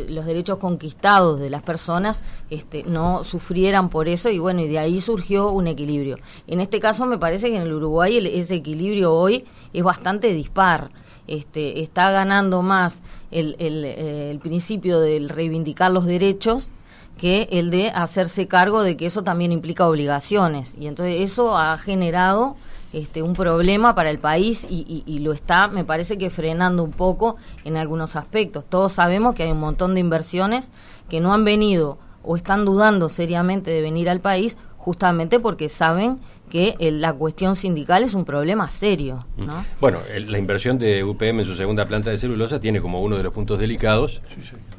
los 0.09 0.25
derechos 0.25 0.57
conquistados 0.57 1.39
de 1.39 1.49
las 1.49 1.63
personas 1.63 2.23
este, 2.49 2.83
no 2.83 3.23
sufrieran 3.23 3.89
por 3.89 4.07
eso 4.07 4.29
y 4.29 4.39
bueno, 4.39 4.61
y 4.61 4.67
de 4.67 4.79
ahí 4.79 5.01
surgió 5.01 5.51
un 5.51 5.67
equilibrio. 5.67 6.17
En 6.47 6.59
este 6.59 6.79
caso 6.79 7.05
me 7.05 7.17
parece 7.17 7.49
que 7.49 7.57
en 7.57 7.63
el 7.63 7.73
Uruguay 7.73 8.17
ese 8.33 8.55
equilibrio 8.55 9.13
hoy 9.13 9.45
es 9.73 9.83
bastante 9.83 10.33
dispar. 10.33 10.91
Este, 11.27 11.81
está 11.81 12.11
ganando 12.11 12.61
más 12.61 13.03
el, 13.29 13.55
el, 13.59 14.39
principio 14.39 14.99
del 14.99 15.29
reivindicar 15.29 15.91
los 15.91 16.05
derechos 16.05 16.71
que 17.17 17.47
el 17.51 17.69
de 17.69 17.89
hacerse 17.91 18.47
cargo 18.47 18.81
de 18.81 18.97
que 18.97 19.05
eso 19.05 19.23
también 19.23 19.51
implica 19.51 19.87
obligaciones. 19.87 20.75
Y 20.77 20.87
entonces 20.87 21.21
eso 21.21 21.57
ha 21.57 21.77
generado 21.77 22.55
este, 22.93 23.21
un 23.21 23.33
problema 23.33 23.95
para 23.95 24.09
el 24.09 24.19
país 24.19 24.67
y, 24.69 25.03
y, 25.05 25.19
lo 25.19 25.31
está, 25.33 25.67
me 25.67 25.85
parece 25.85 26.17
que 26.17 26.29
frenando 26.29 26.83
un 26.83 26.91
poco 26.91 27.37
en 27.63 27.77
algunos 27.77 28.15
aspectos. 28.15 28.65
Todos 28.65 28.93
sabemos 28.93 29.33
que 29.35 29.43
hay 29.43 29.51
un 29.51 29.59
montón 29.59 29.93
de 29.93 30.01
inversiones 30.01 30.69
que 31.09 31.19
no 31.19 31.33
han 31.33 31.45
venido 31.45 31.97
o 32.23 32.35
están 32.35 32.65
dudando 32.65 33.09
seriamente 33.09 33.71
de 33.71 33.81
venir 33.81 34.09
al 34.09 34.19
país 34.19 34.57
justamente 34.77 35.39
porque 35.39 35.69
saben 35.69 36.19
que 36.49 36.75
la 36.79 37.13
cuestión 37.13 37.55
sindical 37.55 38.03
es 38.03 38.13
un 38.13 38.25
problema 38.25 38.69
serio. 38.69 39.25
Mm. 39.37 39.45
¿no? 39.45 39.65
Bueno, 39.79 39.99
la 40.27 40.37
inversión 40.37 40.77
de 40.77 41.03
UPM 41.03 41.39
en 41.39 41.45
su 41.45 41.55
segunda 41.55 41.85
planta 41.85 42.09
de 42.09 42.17
celulosa 42.17 42.59
tiene 42.59 42.81
como 42.81 43.01
uno 43.01 43.15
de 43.15 43.23
los 43.23 43.33
puntos 43.33 43.57
delicados 43.57 44.21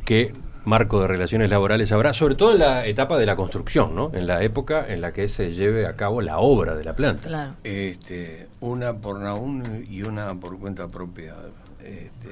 que 0.05 0.35
marco 0.65 1.01
de 1.03 1.09
relaciones 1.09 1.51
laborales 1.51 1.91
habrá, 1.93 2.13
sobre 2.13 2.35
todo 2.35 2.53
en 2.53 2.59
la 2.61 2.87
etapa 2.87 3.19
de 3.19 3.27
la 3.27 3.37
construcción, 3.37 3.95
¿no? 3.95 4.11
En 4.15 4.27
la 4.27 4.43
época 4.43 4.87
en 4.89 5.01
la 5.01 5.13
que 5.13 5.29
se 5.29 5.53
lleve 5.55 5.87
a 5.87 5.95
cabo 5.97 6.21
la 6.23 6.39
obra 6.39 6.75
de 6.75 6.85
la 6.85 6.95
planta. 6.95 7.29
Claro. 7.29 7.53
Este, 7.65 8.49
una 8.61 8.95
por 8.95 9.19
Naún 9.21 9.87
y 9.91 10.03
una 10.03 10.35
por 10.35 10.59
cuenta 10.59 10.89
propia. 10.89 11.35
Este, 11.81 12.29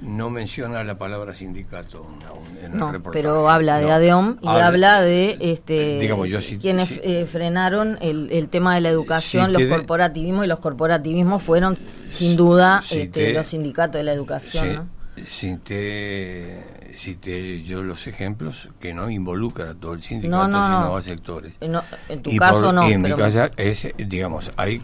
no 0.00 0.30
menciona 0.30 0.84
la 0.84 0.94
palabra 0.94 1.34
sindicato 1.34 2.06
Naún, 2.22 2.46
en 2.62 2.72
el 2.72 2.78
No, 2.78 2.92
reportaje. 2.92 3.20
pero 3.20 3.50
habla 3.50 3.78
de 3.80 3.86
No. 3.86 3.92
ADEOM 3.94 4.36
y 4.40 4.46
Habla- 4.46 4.66
habla 4.68 5.02
de 5.02 5.36
este 5.40 5.98
Digamos, 5.98 6.30
yo 6.30 6.38
quienes 6.60 6.92
eh, 7.02 7.26
frenaron 7.26 7.98
el, 8.00 8.30
el 8.30 8.48
tema 8.48 8.76
de 8.76 8.80
la 8.82 8.90
educación, 8.90 9.46
Si 9.46 9.52
los 9.54 9.62
de- 9.62 9.68
corporativismos 9.68 10.44
y 10.44 10.48
los 10.48 10.60
corporativismos 10.60 11.42
fueron 11.42 11.76
sin 12.10 12.36
duda 12.36 12.80
si 12.84 13.00
este, 13.00 13.24
te- 13.26 13.32
los 13.32 13.48
sindicatos 13.48 13.94
de 13.98 14.04
la 14.04 14.12
educación. 14.12 14.64
Sí, 14.64 14.72
¿no? 14.76 15.24
si 15.26 15.56
te, 15.56 16.62
si 16.94 17.14
te 17.16 17.62
yo 17.62 17.82
los 17.82 18.06
ejemplos 18.06 18.68
que 18.80 18.92
no 18.94 19.10
involucra 19.10 19.70
a 19.70 19.74
todo 19.74 19.94
el 19.94 20.02
sindicato, 20.02 20.48
No, 20.48 20.48
no, 20.48 20.66
sino 20.66 20.80
no. 20.88 20.96
a 20.96 21.02
sectores. 21.02 21.52
Eh, 21.60 21.72
en 22.08 22.22
tu 22.22 22.30
Y 22.30 22.38
caso 22.38 22.62
por- 22.66 22.74
no. 22.74 22.88
y 22.88 22.92
en 22.92 23.02
mi 23.02 23.12
caso 23.14 23.50
es, 23.56 23.88
digamos, 23.96 24.50
hay 24.56 24.80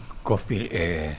eh, 0.49 1.15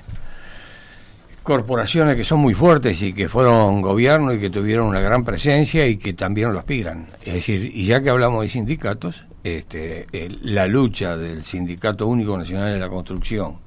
corporaciones 1.42 2.16
que 2.16 2.24
son 2.24 2.40
muy 2.40 2.54
fuertes 2.54 3.00
y 3.02 3.12
que 3.12 3.28
fueron 3.28 3.80
gobierno 3.80 4.32
y 4.32 4.40
que 4.40 4.50
tuvieron 4.50 4.86
una 4.88 5.00
gran 5.00 5.24
presencia 5.24 5.86
y 5.86 5.96
que 5.96 6.12
también 6.12 6.52
lo 6.52 6.58
aspiran. 6.58 7.06
Es 7.24 7.34
decir, 7.34 7.70
y 7.72 7.84
ya 7.86 8.00
que 8.02 8.10
hablamos 8.10 8.42
de 8.42 8.48
sindicatos, 8.48 9.24
este, 9.44 10.06
el- 10.12 10.40
la 10.42 10.66
lucha 10.66 11.16
del 11.16 11.44
Sindicato 11.44 12.06
Único 12.08 12.36
Nacional 12.36 12.72
de 12.72 12.80
la 12.80 12.88
Construcción 12.88 13.58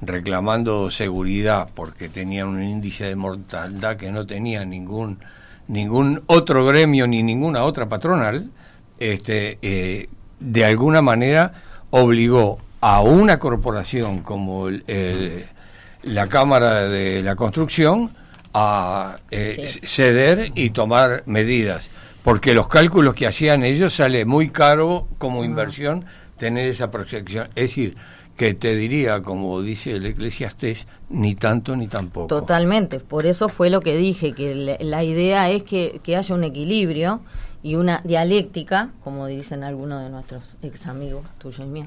reclamando 0.00 0.90
seguridad 0.90 1.68
porque 1.74 2.08
tenían 2.08 2.48
un 2.48 2.62
índice 2.62 3.06
de 3.06 3.16
mortandad 3.16 3.96
que 3.96 4.12
no 4.12 4.24
tenía 4.26 4.64
ningún 4.64 5.18
ningún 5.68 6.22
otro 6.26 6.64
gremio 6.66 7.06
ni 7.06 7.22
ninguna 7.22 7.64
otra 7.64 7.88
patronal, 7.88 8.50
este, 8.98 9.58
eh, 9.62 10.08
de 10.40 10.64
alguna 10.64 11.02
manera 11.02 11.52
obligó 11.90 12.58
a 12.80 13.00
una 13.00 13.38
corporación 13.38 14.20
como 14.22 14.68
el- 14.68 14.84
el- 14.86 15.46
la 16.02 16.28
Cámara 16.28 16.88
de 16.88 17.22
la 17.22 17.34
Construcción 17.36 18.12
a 18.54 19.16
eh, 19.30 19.66
Sí. 19.68 19.80
ceder 19.84 20.52
y 20.54 20.70
tomar 20.70 21.24
medidas, 21.26 21.90
porque 22.22 22.54
los 22.54 22.68
cálculos 22.68 23.14
que 23.14 23.26
hacían 23.26 23.64
ellos 23.64 23.94
sale 23.94 24.24
muy 24.24 24.50
caro 24.50 25.08
como 25.18 25.44
inversión 25.44 26.04
tener 26.38 26.66
esa 26.70 26.90
protección. 26.90 27.48
Es 27.54 27.70
decir, 27.70 27.96
que 28.36 28.54
te 28.54 28.74
diría, 28.76 29.22
como 29.22 29.62
dice 29.62 29.92
el 29.92 30.06
eclesiastés, 30.06 30.86
ni 31.08 31.34
tanto 31.34 31.74
ni 31.74 31.88
tampoco. 31.88 32.26
Totalmente, 32.26 33.00
por 33.00 33.26
eso 33.26 33.48
fue 33.48 33.70
lo 33.70 33.80
que 33.80 33.96
dije, 33.96 34.32
que 34.32 34.76
la, 34.80 35.04
idea 35.04 35.50
es 35.50 35.62
que, 35.62 36.00
que 36.02 36.16
haya 36.16 36.34
un 36.34 36.44
equilibrio 36.44 37.20
y 37.62 37.76
una 37.76 38.02
dialéctica, 38.04 38.90
como 39.02 39.26
dicen 39.26 39.64
algunos 39.64 40.04
de 40.04 40.10
nuestros 40.10 40.56
ex 40.62 40.86
amigos, 40.86 41.24
tuyo 41.38 41.64
y 41.64 41.66
mío, 41.66 41.86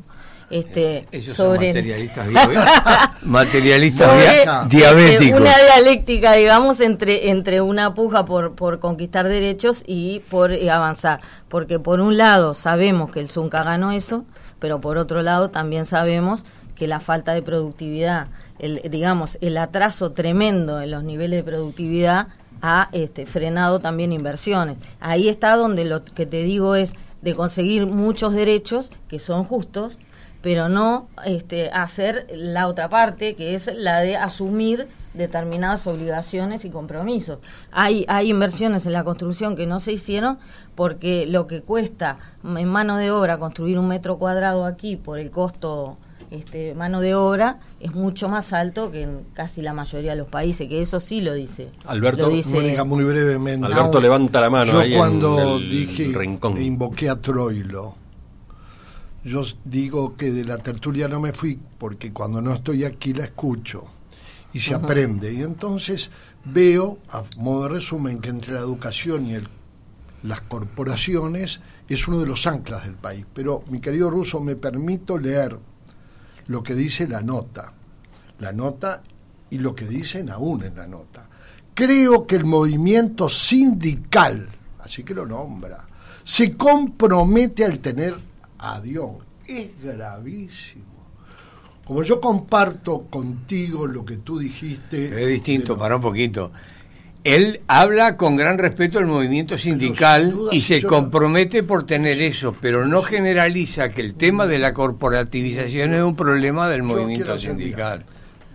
este, 0.50 1.06
Ellos 1.12 1.36
sobre 1.36 1.74
materialistas, 1.74 2.28
¿eh? 2.28 2.34
materialistas 3.24 4.10
sobre, 4.10 4.44
este, 4.44 4.78
diabéticos. 4.78 5.42
una 5.42 5.58
dialéctica, 5.58 6.34
digamos, 6.34 6.80
entre, 6.80 7.30
entre 7.30 7.62
una 7.62 7.94
puja 7.94 8.26
por, 8.26 8.56
por 8.56 8.80
conquistar 8.80 9.28
derechos 9.28 9.84
y 9.86 10.22
por 10.30 10.52
eh, 10.52 10.70
avanzar. 10.72 11.22
Porque 11.48 11.80
por 11.80 12.00
un 12.00 12.18
lado 12.18 12.56
sabemos 12.56 13.12
que 13.12 13.20
el 13.20 13.30
Zunca 13.30 13.64
ganó 13.64 13.92
eso, 13.92 14.26
pero 14.60 14.82
por 14.82 14.98
otro 14.98 15.22
lado 15.22 15.50
también 15.50 15.86
sabemos 15.86 16.44
que 16.76 16.88
la 16.88 17.00
falta 17.00 17.34
de 17.34 17.42
productividad, 17.42 18.28
el, 18.58 18.82
digamos, 18.90 19.38
el 19.42 19.58
atraso 19.58 20.14
tremendo 20.14 20.82
en 20.82 20.92
los 20.92 21.04
niveles 21.04 21.40
de 21.40 21.52
productividad 21.52 22.28
ha 22.62 22.90
este, 22.92 23.26
frenado 23.26 23.80
también 23.80 24.12
inversiones. 24.12 24.78
Ahí 25.00 25.30
está 25.30 25.56
donde 25.56 25.86
lo 25.86 26.04
que 26.04 26.26
te 26.26 26.44
digo 26.44 26.76
es 26.76 26.94
de 27.22 27.36
conseguir 27.36 27.86
muchos 27.86 28.34
derechos 28.34 28.92
que 29.08 29.20
son 29.20 29.44
justos, 29.44 30.00
pero 30.42 30.70
no 30.70 31.08
este, 31.26 31.70
hacer 31.70 32.28
la 32.34 32.68
otra 32.68 32.90
parte, 32.90 33.36
que 33.36 33.56
es 33.56 33.70
la 33.74 34.00
de 34.00 34.16
asumir 34.16 34.88
determinadas 35.14 35.88
obligaciones 35.88 36.66
y 36.66 36.70
compromisos. 36.70 37.40
Hay, 37.72 38.06
hay 38.08 38.30
inversiones 38.30 38.86
en 38.86 38.94
la 38.94 39.04
construcción 39.04 39.56
que 39.56 39.66
no 39.66 39.80
se 39.80 39.94
hicieron 39.94 40.38
porque 40.76 41.26
lo 41.26 41.48
que 41.48 41.62
cuesta 41.62 42.18
en 42.44 42.68
mano 42.68 42.98
de 42.98 43.12
obra 43.12 43.38
construir 43.38 43.80
un 43.80 43.88
metro 43.88 44.18
cuadrado 44.18 44.66
aquí 44.66 44.96
por 44.96 45.20
el 45.20 45.32
costo 45.32 45.98
este, 46.32 46.76
mano 46.76 47.02
de 47.02 47.16
obra 47.16 47.58
es 47.80 47.94
mucho 47.96 48.30
más 48.30 48.54
alto 48.54 48.92
que 48.92 49.02
en 49.02 49.26
casi 49.34 49.62
la 49.62 49.74
mayoría 49.74 50.12
de 50.12 50.18
los 50.18 50.28
países, 50.28 50.70
que 50.70 50.82
eso 50.82 51.00
sí 51.00 51.22
lo 51.22 51.34
dice. 51.34 51.68
Alberto, 51.86 52.24
lo 52.24 52.30
dice, 52.30 52.56
Mónica, 52.56 52.84
muy 52.84 53.04
brevemente. 53.04 53.66
Alberto 53.66 54.00
levanta 54.00 54.40
la 54.40 54.50
mano 54.50 54.74
Yo 54.74 54.80
ahí 54.80 54.94
en 54.94 55.00
cuando 55.00 55.58
el 55.58 55.70
dije 55.70 56.12
rincón. 56.14 56.62
invoqué 56.62 57.10
a 57.10 57.16
Troilo, 57.16 57.96
yo 59.24 59.44
digo 59.66 60.16
que 60.16 60.32
de 60.32 60.44
la 60.46 60.58
tertulia 60.58 61.08
no 61.08 61.20
me 61.20 61.34
fui 61.34 61.60
porque 61.78 62.12
cuando 62.14 62.42
no 62.42 62.54
estoy 62.54 62.84
aquí 62.86 63.14
la 63.14 63.26
escucho 63.26 63.84
y 64.54 64.60
se 64.60 64.74
aprende. 64.74 65.34
Y 65.34 65.42
entonces 65.42 66.10
veo, 66.46 67.00
a 67.12 67.24
modo 67.38 67.64
de 67.64 67.70
resumen, 67.70 68.20
que 68.20 68.30
entre 68.30 68.54
la 68.54 68.60
educación 68.62 69.26
y 69.28 69.34
el- 69.36 69.48
las 70.24 70.42
corporaciones 70.42 71.60
es 71.88 72.08
uno 72.08 72.20
de 72.20 72.28
los 72.28 72.46
anclas 72.48 72.84
del 72.86 72.96
país. 72.96 73.26
Pero, 73.34 73.64
mi 73.70 73.80
querido 73.80 74.10
Ruso, 74.10 74.40
me 74.40 74.56
permito 74.56 75.18
leer 75.18 75.58
lo 76.48 76.64
que 76.64 76.74
dice 76.76 77.08
la 77.08 77.22
nota. 77.22 77.74
La 78.40 78.52
nota 78.54 79.04
y 79.50 79.58
lo 79.58 79.76
que 79.76 79.86
dicen 79.86 80.30
aún 80.30 80.64
en 80.64 80.76
la 80.76 80.88
nota. 80.88 81.28
Creo 81.74 82.26
que 82.26 82.36
el 82.36 82.46
movimiento 82.46 83.30
sindical, 83.30 84.50
así 84.80 85.04
que 85.04 85.14
lo 85.14 85.26
nombra, 85.26 85.86
se 86.24 86.56
compromete 86.56 87.66
al 87.66 87.80
tener 87.80 88.16
a 88.60 88.80
Dion. 88.82 89.18
Es 89.48 89.70
gravísimo. 89.82 90.86
Como 91.86 92.04
yo 92.04 92.22
comparto 92.22 93.02
contigo 93.10 93.88
lo 93.88 94.06
que 94.06 94.18
tú 94.18 94.38
dijiste. 94.40 95.06
Es 95.22 95.28
distinto, 95.28 95.74
lo- 95.74 95.80
para 95.80 95.96
un 95.96 96.02
poquito. 96.02 96.52
Él 97.24 97.62
habla 97.68 98.16
con 98.16 98.38
gran 98.38 98.58
respeto 98.58 98.98
al 99.00 99.06
movimiento 99.08 99.58
sindical 99.58 100.32
duda, 100.32 100.54
y 100.56 100.62
se 100.62 100.80
yo- 100.82 100.88
compromete 100.88 101.64
por 101.64 101.86
tener 101.86 102.22
eso, 102.22 102.56
pero 102.62 102.86
no 102.86 103.02
generaliza 103.02 103.90
que 103.90 104.02
el 104.02 104.14
tema 104.16 104.48
de 104.48 104.60
la 104.60 104.74
corporativización 104.74 105.94
es 105.96 106.02
un 106.04 106.16
problema 106.16 106.70
del 106.70 106.84
movimiento 106.84 107.38
sindical. 107.38 108.06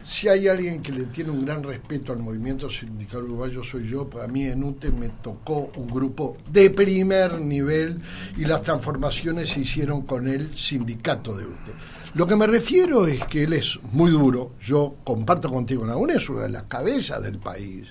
Si 0.07 0.29
hay 0.29 0.49
alguien 0.49 0.83
que 0.83 0.93
le 0.93 1.05
tiene 1.05 1.31
un 1.31 1.47
gran 1.47 1.63
respeto 1.63 2.13
al 2.13 2.19
movimiento 2.19 2.69
sindical 2.69 3.25
uruguayo, 3.25 3.65
soy 3.65 3.89
yo. 3.89 4.07
Para 4.07 4.29
mí 4.29 4.45
en 4.45 4.63
UTE 4.63 4.91
me 4.91 5.09
tocó 5.09 5.73
un 5.77 5.87
grupo 5.87 6.37
de 6.51 6.69
primer 6.69 7.41
nivel 7.41 8.01
y 8.37 8.45
las 8.45 8.61
transformaciones 8.61 9.49
se 9.49 9.61
hicieron 9.61 10.03
con 10.03 10.29
el 10.29 10.57
sindicato 10.59 11.35
de 11.35 11.45
UTE. 11.45 11.73
Lo 12.15 12.27
que 12.27 12.37
me 12.37 12.47
refiero 12.47 13.07
es 13.07 13.25
que 13.25 13.45
él 13.45 13.55
es 13.55 13.79
muy 13.93 14.11
duro. 14.11 14.53
Yo 14.61 14.97
comparto 15.05 15.51
contigo, 15.51 15.87
aún 15.87 16.11
es 16.11 16.29
una 16.29 16.43
de 16.43 16.51
las 16.51 16.65
cabezas 16.65 17.23
del 17.23 17.39
país. 17.39 17.89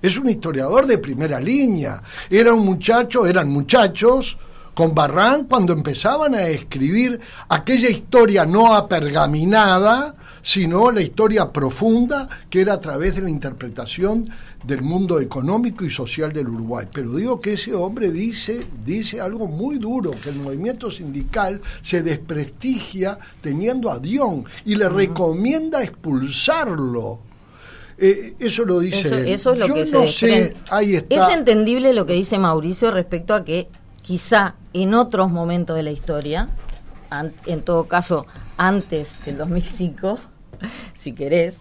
Es 0.00 0.16
un 0.16 0.28
historiador 0.28 0.86
de 0.86 0.98
primera 0.98 1.40
línea. 1.40 2.00
Era 2.30 2.54
un 2.54 2.64
muchacho, 2.64 3.26
eran 3.26 3.48
muchachos 3.50 4.38
con 4.72 4.94
Barran 4.94 5.46
cuando 5.46 5.72
empezaban 5.72 6.34
a 6.34 6.46
escribir 6.46 7.18
aquella 7.48 7.88
historia 7.88 8.44
no 8.44 8.74
apergaminada, 8.74 10.14
sino 10.46 10.92
la 10.92 11.02
historia 11.02 11.52
profunda 11.52 12.28
que 12.48 12.60
era 12.60 12.74
a 12.74 12.80
través 12.80 13.16
de 13.16 13.22
la 13.22 13.30
interpretación 13.30 14.30
del 14.62 14.80
mundo 14.80 15.18
económico 15.18 15.84
y 15.84 15.90
social 15.90 16.32
del 16.32 16.48
Uruguay. 16.48 16.86
Pero 16.92 17.14
digo 17.16 17.40
que 17.40 17.54
ese 17.54 17.74
hombre 17.74 18.12
dice, 18.12 18.64
dice 18.84 19.20
algo 19.20 19.48
muy 19.48 19.78
duro, 19.78 20.12
que 20.12 20.28
el 20.28 20.36
movimiento 20.36 20.88
sindical 20.88 21.60
se 21.82 22.00
desprestigia 22.00 23.18
teniendo 23.40 23.90
a 23.90 23.98
Dion 23.98 24.44
y 24.64 24.76
le 24.76 24.88
recomienda 24.88 25.82
expulsarlo. 25.82 27.18
Eh, 27.98 28.34
eso 28.38 28.64
lo 28.64 28.78
dice 28.78 29.00
Eso, 29.00 29.16
él. 29.16 29.26
eso 29.26 29.52
es 29.52 29.58
lo 29.58 29.66
Yo 29.66 29.74
que 29.74 29.86
se 29.86 29.92
no 29.98 30.06
sé, 30.06 30.56
ahí 30.70 30.94
está. 30.94 31.26
Es 31.28 31.36
entendible 31.36 31.92
lo 31.92 32.06
que 32.06 32.12
dice 32.12 32.38
Mauricio 32.38 32.92
respecto 32.92 33.34
a 33.34 33.44
que 33.44 33.66
quizá 34.00 34.54
en 34.72 34.94
otros 34.94 35.28
momentos 35.28 35.74
de 35.74 35.82
la 35.82 35.90
historia, 35.90 36.50
en 37.46 37.62
todo 37.62 37.88
caso 37.88 38.26
antes 38.56 39.24
del 39.24 39.38
2005, 39.38 40.20
si 40.94 41.12
querés, 41.12 41.58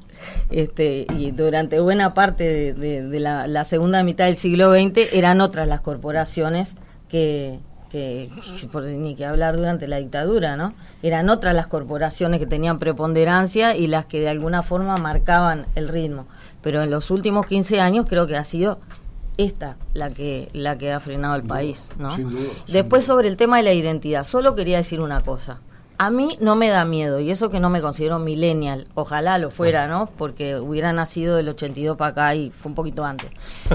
este, 0.49 1.05
y 1.17 1.31
durante 1.31 1.79
buena 1.79 2.13
parte 2.13 2.43
de, 2.43 2.73
de- 2.73 3.03
de 3.03 3.19
la, 3.19 3.47
la 3.47 3.63
segunda 3.63 4.03
mitad 4.03 4.25
del 4.25 4.37
siglo 4.37 4.71
XX, 4.73 5.13
eran 5.13 5.41
otras 5.41 5.67
las 5.67 5.81
corporaciones 5.81 6.75
que, 7.09 7.59
que, 7.89 8.29
por 8.71 8.83
ni 8.83 9.15
que 9.15 9.25
hablar 9.25 9.57
durante 9.57 9.87
la 9.87 9.97
dictadura, 9.97 10.57
¿no? 10.57 10.73
Eran 11.03 11.29
otras 11.29 11.55
las 11.55 11.67
corporaciones 11.67 12.39
que 12.39 12.47
tenían 12.47 12.79
preponderancia 12.79 13.75
y 13.75 13.87
las 13.87 14.05
que 14.05 14.19
de 14.19 14.29
alguna 14.29 14.63
forma 14.63 14.97
marcaban 14.97 15.65
el 15.75 15.87
ritmo. 15.87 16.25
Pero 16.61 16.81
en 16.81 16.89
los 16.89 17.11
últimos 17.11 17.45
15 17.45 17.79
años 17.79 18.05
creo 18.09 18.25
que 18.27 18.35
ha 18.35 18.43
sido 18.43 18.79
esta 19.37 19.75
la 19.93 20.09
que 20.09 20.47
la 20.53 20.77
que 20.77 20.91
ha 20.93 20.99
frenado 20.99 21.35
el 21.35 21.43
país, 21.43 21.89
¿no? 21.99 22.15
sin 22.15 22.29
duda, 22.31 22.41
sin 22.65 22.73
Después 22.73 23.03
sobre 23.03 23.27
el 23.27 23.35
tema 23.37 23.57
de 23.57 23.63
la 23.63 23.73
identidad, 23.73 24.23
solo 24.23 24.55
quería 24.55 24.77
decir 24.77 24.99
una 25.01 25.21
cosa. 25.21 25.59
A 25.97 26.09
mí 26.09 26.37
no 26.41 26.55
me 26.55 26.69
da 26.69 26.85
miedo, 26.85 27.19
y 27.19 27.31
eso 27.31 27.49
que 27.49 27.59
no 27.59 27.69
me 27.69 27.81
considero 27.81 28.19
millennial, 28.19 28.87
ojalá 28.95 29.37
lo 29.37 29.51
fuera, 29.51 29.87
¿no? 29.87 30.09
Porque 30.17 30.57
hubiera 30.57 30.91
nacido 30.93 31.37
del 31.37 31.49
82 31.49 31.97
para 31.97 32.11
acá 32.11 32.35
y 32.35 32.49
fue 32.51 32.69
un 32.69 32.75
poquito 32.75 33.05
antes. 33.05 33.29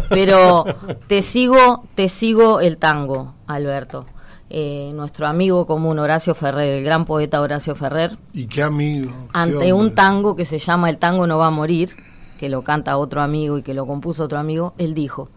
Pero 0.08 0.64
te 1.06 1.22
sigo, 1.22 1.84
te 1.94 2.08
sigo 2.08 2.60
el 2.60 2.76
tango, 2.76 3.34
Alberto. 3.46 4.06
Eh, 4.52 4.90
nuestro 4.94 5.28
amigo 5.28 5.64
común 5.64 6.00
Horacio 6.00 6.34
Ferrer, 6.34 6.74
el 6.74 6.84
gran 6.84 7.04
poeta 7.04 7.40
Horacio 7.40 7.76
Ferrer. 7.76 8.18
¿Y 8.32 8.46
qué 8.46 8.64
amigo? 8.64 9.12
Ante 9.32 9.72
un 9.72 9.94
tango 9.94 10.34
que 10.34 10.44
se 10.44 10.58
llama 10.58 10.90
El 10.90 10.98
tango 10.98 11.26
no 11.28 11.38
va 11.38 11.46
a 11.46 11.50
morir, 11.50 11.96
que 12.36 12.48
lo 12.48 12.62
canta 12.62 12.96
otro 12.96 13.22
amigo 13.22 13.58
y 13.58 13.62
que 13.62 13.74
lo 13.74 13.86
compuso 13.86 14.24
otro 14.24 14.38
amigo, 14.38 14.74
él 14.76 14.92
dijo, 14.92 15.28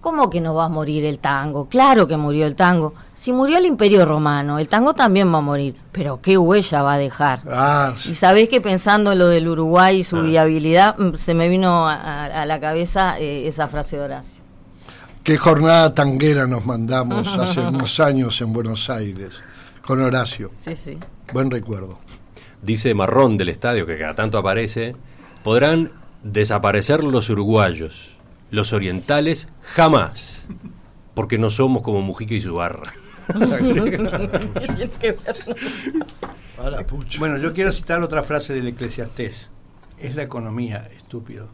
¿Cómo 0.00 0.30
que 0.30 0.40
no 0.40 0.54
va 0.54 0.64
a 0.64 0.68
morir 0.70 1.04
el 1.04 1.18
tango? 1.18 1.66
Claro 1.66 2.08
que 2.08 2.16
murió 2.16 2.46
el 2.46 2.56
tango. 2.56 2.94
Si 3.12 3.34
murió 3.34 3.58
el 3.58 3.66
Imperio 3.66 4.06
Romano, 4.06 4.58
el 4.58 4.66
tango 4.66 4.94
también 4.94 5.32
va 5.32 5.38
a 5.38 5.42
morir. 5.42 5.76
Pero 5.92 6.22
qué 6.22 6.38
huella 6.38 6.82
va 6.82 6.94
a 6.94 6.98
dejar. 6.98 7.42
Ah, 7.46 7.94
y 8.06 8.14
sabés 8.14 8.48
que 8.48 8.62
pensando 8.62 9.12
en 9.12 9.18
lo 9.18 9.28
del 9.28 9.46
Uruguay 9.46 9.98
y 9.98 10.04
su 10.04 10.16
ah. 10.16 10.22
viabilidad, 10.22 10.96
mm, 10.96 11.16
se 11.16 11.34
me 11.34 11.50
vino 11.50 11.86
a, 11.86 12.46
la 12.46 12.60
cabeza 12.60 13.18
eh, 13.18 13.46
esa 13.46 13.68
frase 13.68 13.98
de 13.98 14.04
Horacio. 14.04 14.42
Qué 15.22 15.36
jornada 15.36 15.94
tanguera 15.94 16.46
nos 16.46 16.64
mandamos 16.64 17.28
hace 17.38 17.60
unos 17.60 18.00
años 18.00 18.40
en 18.40 18.54
Buenos 18.54 18.88
Aires 18.88 19.34
con 19.82 20.00
Horacio. 20.00 20.50
Sí, 20.56 20.74
sí. 20.76 20.96
Buen 21.34 21.50
recuerdo. 21.50 21.98
Dice 22.62 22.94
Marrón 22.94 23.36
del 23.36 23.50
estadio, 23.50 23.84
que 23.84 23.98
cada 23.98 24.14
tanto 24.14 24.38
aparece, 24.38 24.96
podrán 25.44 25.92
desaparecer 26.22 27.04
los 27.04 27.28
uruguayos 27.28 28.19
los 28.50 28.72
orientales 28.72 29.48
jamás, 29.62 30.46
porque 31.14 31.38
no 31.38 31.50
somos 31.50 31.82
como 31.82 32.02
Mujica 32.02 32.34
y 32.34 32.40
su 32.40 32.54
barra. 32.54 32.92
bueno, 37.18 37.38
yo 37.38 37.52
quiero 37.52 37.72
citar 37.72 38.02
otra 38.02 38.22
frase 38.22 38.54
del 38.54 38.68
Eclesiastés. 38.68 39.48
Es 39.98 40.14
la 40.16 40.22
economía, 40.22 40.88
estúpido. 40.96 41.48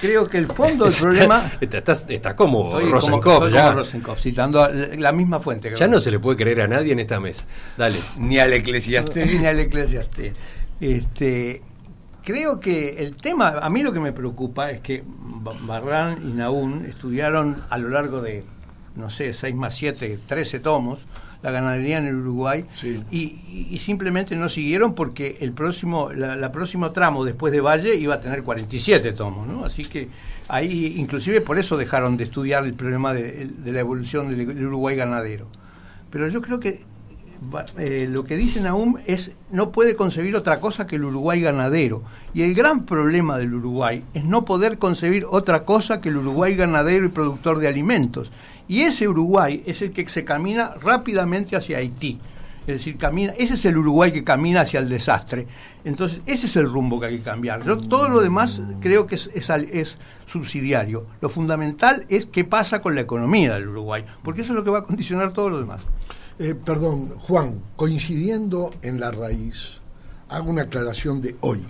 Creo 0.00 0.28
que 0.28 0.38
el 0.38 0.46
fondo 0.46 0.84
del 0.84 0.94
problema... 0.94 1.52
Está, 1.60 2.36
como 2.36 2.78
Rosenkopf, 2.78 3.50
ya. 3.52 3.74
citando 4.16 4.68
la 4.68 5.12
misma 5.12 5.40
fuente. 5.40 5.72
Ya 5.76 5.88
no 5.88 5.98
se 5.98 6.10
le 6.10 6.18
puede 6.18 6.36
creer 6.36 6.60
a 6.62 6.68
nadie 6.68 6.92
en 6.92 7.00
esta 7.00 7.18
mesa. 7.18 7.44
Dale. 7.76 7.98
Ni 8.18 8.38
al 8.38 8.52
Eclesiastés. 8.52 9.26
ni 9.40 9.46
al 9.46 9.58
Eclesiastés. 9.58 10.34
Este, 10.80 11.62
creo 12.24 12.60
que 12.60 12.96
el 12.98 13.16
tema, 13.16 13.58
a 13.60 13.70
mí 13.70 13.82
lo 13.82 13.92
que 13.92 14.00
me 14.00 14.12
preocupa 14.12 14.70
es 14.70 14.80
que 14.80 15.02
Barran 15.06 16.28
y 16.28 16.32
Naún 16.32 16.84
estudiaron 16.86 17.62
a 17.70 17.78
lo 17.78 17.88
largo 17.88 18.20
de, 18.20 18.44
no 18.96 19.10
sé, 19.10 19.32
6 19.32 19.54
más 19.54 19.74
7, 19.74 20.18
13 20.26 20.60
tomos, 20.60 21.00
la 21.42 21.50
ganadería 21.50 21.98
en 21.98 22.06
el 22.06 22.16
Uruguay 22.16 22.64
y, 23.10 23.78
simplemente 23.78 24.34
no 24.34 24.48
siguieron 24.48 24.94
porque 24.94 25.38
el 25.40 25.52
próximo 25.52 26.10
la, 26.12 26.50
próximo 26.50 26.90
tramo 26.90 27.24
después 27.24 27.52
de 27.52 27.60
Valle 27.60 27.94
iba 27.94 28.14
a 28.14 28.20
tener 28.20 28.42
47 28.42 29.12
tomos, 29.12 29.46
¿no? 29.46 29.64
Así 29.64 29.84
que 29.84 30.08
ahí 30.48 30.94
inclusive 30.96 31.40
por 31.40 31.58
eso 31.58 31.76
dejaron 31.76 32.16
de 32.16 32.24
estudiar 32.24 32.64
el 32.64 32.74
problema 32.74 33.12
de, 33.12 33.48
la 33.64 33.80
evolución 33.80 34.30
del 34.30 34.66
Uruguay 34.66 34.96
ganadero. 34.96 35.46
Pero 36.10 36.28
yo 36.28 36.42
creo 36.42 36.58
que 36.58 36.82
eh, 37.78 38.06
lo 38.10 38.24
que 38.24 38.36
dice 38.36 38.60
Naum 38.60 38.96
es 39.06 39.30
no 39.50 39.70
puede 39.70 39.96
concebir 39.96 40.34
otra 40.36 40.60
cosa 40.60 40.86
que 40.86 40.96
el 40.96 41.04
Uruguay 41.04 41.40
ganadero. 41.40 42.02
Y 42.34 42.42
el 42.42 42.54
gran 42.54 42.84
problema 42.84 43.38
del 43.38 43.54
Uruguay 43.54 44.02
es 44.14 44.24
no 44.24 44.44
poder 44.44 44.78
concebir 44.78 45.24
otra 45.28 45.64
cosa 45.64 46.00
que 46.00 46.08
el 46.08 46.18
Uruguay 46.18 46.54
ganadero 46.54 47.06
y 47.06 47.10
productor 47.10 47.58
de 47.58 47.68
alimentos. 47.68 48.30
Y 48.68 48.82
ese 48.82 49.08
Uruguay 49.08 49.62
es 49.66 49.80
el 49.82 49.92
que 49.92 50.08
se 50.08 50.24
camina 50.24 50.74
rápidamente 50.80 51.56
hacia 51.56 51.78
Haití. 51.78 52.20
Es 52.68 52.74
decir, 52.74 52.98
camina, 52.98 53.32
ese 53.38 53.54
es 53.54 53.64
el 53.64 53.78
Uruguay 53.78 54.12
que 54.12 54.22
camina 54.22 54.60
hacia 54.60 54.80
el 54.80 54.90
desastre. 54.90 55.46
Entonces, 55.86 56.20
ese 56.26 56.46
es 56.48 56.56
el 56.56 56.68
rumbo 56.68 57.00
que 57.00 57.06
hay 57.06 57.16
que 57.16 57.24
cambiar. 57.24 57.64
Yo, 57.64 57.78
todo 57.78 58.10
lo 58.10 58.20
demás 58.20 58.60
creo 58.82 59.06
que 59.06 59.14
es, 59.14 59.30
es, 59.34 59.96
subsidiario. 60.26 61.06
Lo 61.22 61.30
fundamental 61.30 62.04
es 62.10 62.26
qué 62.26 62.44
pasa 62.44 62.82
con 62.82 62.94
la 62.94 63.00
economía 63.00 63.54
del 63.54 63.68
Uruguay, 63.68 64.04
porque 64.22 64.42
eso 64.42 64.52
es 64.52 64.56
lo 64.56 64.64
que 64.64 64.70
va 64.70 64.80
a 64.80 64.82
condicionar 64.82 65.32
todo 65.32 65.48
lo 65.48 65.60
demás. 65.60 65.80
Eh, 66.40 66.54
perdón, 66.54 67.18
Juan, 67.18 67.60
coincidiendo 67.74 68.70
en 68.82 69.00
la 69.00 69.10
raíz, 69.10 69.80
hago 70.28 70.50
una 70.50 70.62
aclaración 70.62 71.20
de 71.20 71.36
hoy. 71.40 71.66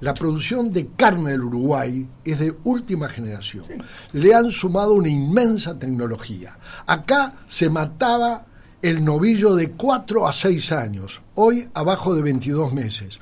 La 0.00 0.14
producción 0.14 0.72
de 0.72 0.88
carne 0.96 1.32
del 1.32 1.44
Uruguay 1.44 2.08
es 2.24 2.38
de 2.38 2.54
última 2.64 3.10
generación. 3.10 3.64
Le 4.12 4.34
han 4.34 4.50
sumado 4.50 4.94
una 4.94 5.10
inmensa 5.10 5.78
tecnología. 5.78 6.56
Acá 6.86 7.34
se 7.46 7.68
mataba 7.68 8.46
el 8.80 9.04
novillo 9.04 9.54
de 9.54 9.72
4 9.72 10.26
a 10.26 10.32
6 10.32 10.72
años, 10.72 11.20
hoy 11.34 11.68
abajo 11.74 12.14
de 12.14 12.22
22 12.22 12.72
meses. 12.72 13.18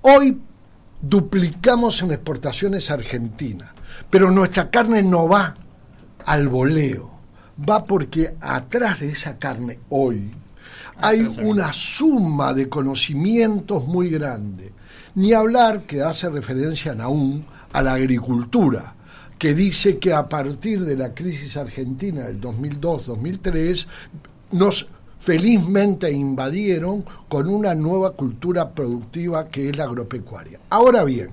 Hoy 0.00 0.40
duplicamos 1.02 2.00
en 2.02 2.12
exportaciones 2.12 2.90
a 2.90 2.94
Argentina, 2.94 3.74
pero 4.08 4.30
nuestra 4.30 4.70
carne 4.70 5.02
no 5.02 5.28
va 5.28 5.52
al 6.24 6.48
voleo 6.48 7.17
va 7.58 7.84
porque 7.84 8.34
atrás 8.40 9.00
de 9.00 9.10
esa 9.10 9.38
carne 9.38 9.78
hoy 9.88 10.30
hay 11.00 11.20
una 11.20 11.72
suma 11.72 12.52
de 12.52 12.68
conocimientos 12.68 13.86
muy 13.86 14.10
grande. 14.10 14.72
Ni 15.14 15.32
hablar 15.32 15.82
que 15.82 16.02
hace 16.02 16.28
referencia 16.28 16.94
aún 17.00 17.44
a 17.72 17.82
la 17.82 17.94
agricultura, 17.94 18.94
que 19.38 19.54
dice 19.54 19.98
que 19.98 20.12
a 20.12 20.28
partir 20.28 20.84
de 20.84 20.96
la 20.96 21.14
crisis 21.14 21.56
argentina 21.56 22.26
del 22.26 22.40
2002-2003 22.40 23.86
nos 24.52 24.88
felizmente 25.18 26.10
invadieron 26.10 27.04
con 27.28 27.48
una 27.48 27.74
nueva 27.74 28.12
cultura 28.12 28.70
productiva 28.70 29.48
que 29.48 29.70
es 29.70 29.76
la 29.76 29.84
agropecuaria. 29.84 30.60
Ahora 30.70 31.04
bien, 31.04 31.30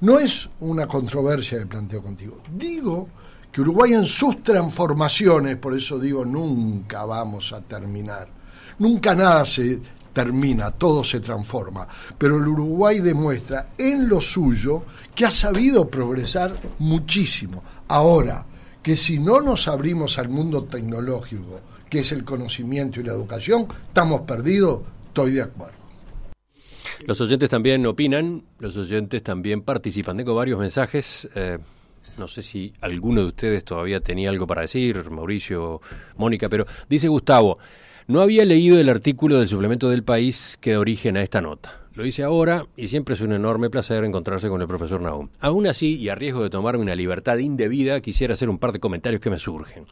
no 0.00 0.18
es 0.18 0.48
una 0.60 0.86
controversia 0.86 1.58
que 1.58 1.66
planteo 1.66 2.02
contigo. 2.02 2.38
Digo 2.54 3.08
que 3.52 3.60
Uruguay 3.60 3.94
en 3.94 4.06
sus 4.06 4.42
transformaciones, 4.42 5.56
por 5.56 5.76
eso 5.76 5.98
digo, 5.98 6.24
nunca 6.24 7.04
vamos 7.04 7.52
a 7.52 7.60
terminar, 7.60 8.28
nunca 8.78 9.14
nada 9.14 9.44
se 9.44 9.80
termina, 10.12 10.70
todo 10.70 11.02
se 11.02 11.20
transforma, 11.20 11.86
pero 12.16 12.36
el 12.36 12.48
Uruguay 12.48 13.00
demuestra 13.00 13.70
en 13.78 14.08
lo 14.08 14.20
suyo 14.20 14.84
que 15.14 15.26
ha 15.26 15.30
sabido 15.30 15.88
progresar 15.88 16.56
muchísimo. 16.78 17.62
Ahora, 17.88 18.44
que 18.82 18.96
si 18.96 19.18
no 19.18 19.40
nos 19.40 19.68
abrimos 19.68 20.18
al 20.18 20.28
mundo 20.28 20.64
tecnológico, 20.64 21.60
que 21.88 22.00
es 22.00 22.12
el 22.12 22.24
conocimiento 22.24 23.00
y 23.00 23.04
la 23.04 23.12
educación, 23.12 23.66
estamos 23.88 24.22
perdidos, 24.22 24.82
estoy 25.08 25.32
de 25.32 25.42
acuerdo. 25.42 25.80
Los 27.06 27.20
oyentes 27.20 27.48
también 27.48 27.84
opinan, 27.86 28.42
los 28.58 28.76
oyentes 28.76 29.22
también 29.22 29.62
participan. 29.62 30.16
Tengo 30.18 30.34
varios 30.34 30.58
mensajes. 30.58 31.28
Eh, 31.34 31.58
no 32.18 32.28
sé 32.28 32.42
si 32.42 32.72
alguno 32.80 33.22
de 33.22 33.28
ustedes 33.28 33.64
todavía 33.64 34.00
tenía 34.00 34.30
algo 34.30 34.46
para 34.46 34.62
decir, 34.62 35.10
Mauricio, 35.10 35.80
Mónica, 36.16 36.48
pero 36.48 36.66
dice 36.88 37.08
Gustavo, 37.08 37.58
no 38.06 38.20
había 38.20 38.44
leído 38.44 38.78
el 38.78 38.88
artículo 38.88 39.38
del 39.38 39.48
suplemento 39.48 39.88
del 39.88 40.02
país 40.02 40.58
que 40.60 40.72
da 40.72 40.80
origen 40.80 41.16
a 41.16 41.22
esta 41.22 41.40
nota. 41.40 41.80
Lo 41.94 42.06
hice 42.06 42.22
ahora 42.22 42.66
y 42.76 42.88
siempre 42.88 43.14
es 43.14 43.20
un 43.20 43.32
enorme 43.32 43.68
placer 43.68 44.04
encontrarse 44.04 44.48
con 44.48 44.60
el 44.60 44.68
profesor 44.68 45.00
Nahum. 45.00 45.28
Aún 45.40 45.66
así, 45.66 45.96
y 45.96 46.08
a 46.08 46.14
riesgo 46.14 46.42
de 46.42 46.50
tomarme 46.50 46.82
una 46.82 46.94
libertad 46.94 47.38
indebida, 47.38 48.00
quisiera 48.00 48.34
hacer 48.34 48.48
un 48.48 48.58
par 48.58 48.72
de 48.72 48.80
comentarios 48.80 49.20
que 49.20 49.30
me 49.30 49.38
surgen. 49.38 49.86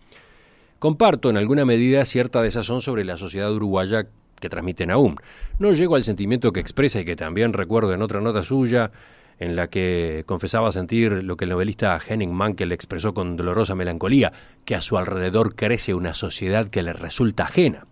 Comparto 0.79 1.29
en 1.29 1.37
alguna 1.37 1.65
medida 1.65 2.05
cierta 2.05 2.41
desazón 2.41 2.81
sobre 2.81 3.05
la 3.05 3.19
sociedad 3.19 3.53
uruguaya 3.53 4.07
que 4.41 4.49
transmite 4.49 4.87
Nahum. 4.87 5.17
No 5.59 5.73
llego 5.73 5.97
al 5.97 6.05
sentimiento 6.05 6.53
que 6.53 6.61
expresa 6.61 7.01
y 7.01 7.05
que 7.05 7.17
también 7.17 7.53
recuerdo 7.53 7.93
en 7.93 8.03
otra 8.03 8.21
nota 8.21 8.43
suya, 8.43 8.93
en 9.39 9.57
la 9.57 9.69
que 9.69 10.25
confesaba 10.27 10.73
sentir 10.73 11.25
lo 11.25 11.37
que 11.37 11.45
el 11.45 11.51
novelista 11.51 11.99
Henning 11.99 12.33
Mankell 12.33 12.73
expresó 12.73 13.15
con 13.15 13.37
dolorosa 13.37 13.75
melancolía, 13.75 14.33
que 14.65 14.75
a 14.75 14.81
su 14.81 14.99
alrededor 14.99 15.55
crece 15.55 15.95
una 15.95 16.15
sociedad 16.15 16.69
que 16.69 16.83
le 16.83 16.93
resulta 16.93 17.45
ajena. 17.45 17.87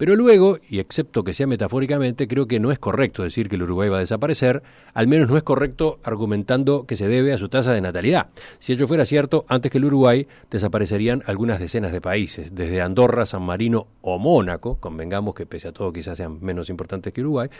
Pero 0.00 0.16
luego, 0.16 0.56
y 0.66 0.78
excepto 0.78 1.24
que 1.24 1.34
sea 1.34 1.46
metafóricamente, 1.46 2.26
creo 2.26 2.46
que 2.46 2.58
no 2.58 2.72
es 2.72 2.78
correcto 2.78 3.22
decir 3.22 3.50
que 3.50 3.56
el 3.56 3.64
Uruguay 3.64 3.90
va 3.90 3.98
a 3.98 4.00
desaparecer, 4.00 4.62
al 4.94 5.06
menos 5.06 5.28
no 5.28 5.36
es 5.36 5.42
correcto 5.42 6.00
argumentando 6.02 6.86
que 6.86 6.96
se 6.96 7.06
debe 7.06 7.34
a 7.34 7.36
su 7.36 7.50
tasa 7.50 7.74
de 7.74 7.82
natalidad. 7.82 8.28
Si 8.60 8.72
ello 8.72 8.88
fuera 8.88 9.04
cierto, 9.04 9.44
antes 9.46 9.70
que 9.70 9.76
el 9.76 9.84
Uruguay 9.84 10.26
desaparecerían 10.50 11.22
algunas 11.26 11.60
decenas 11.60 11.92
de 11.92 12.00
países, 12.00 12.54
desde 12.54 12.80
Andorra, 12.80 13.26
San 13.26 13.42
Marino 13.42 13.88
o 14.00 14.18
Mónaco, 14.18 14.80
convengamos 14.80 15.34
que 15.34 15.44
pese 15.44 15.68
a 15.68 15.72
todo 15.72 15.92
quizás 15.92 16.16
sean 16.16 16.38
menos 16.40 16.70
importantes 16.70 17.12
que 17.12 17.20
Uruguay, 17.20 17.50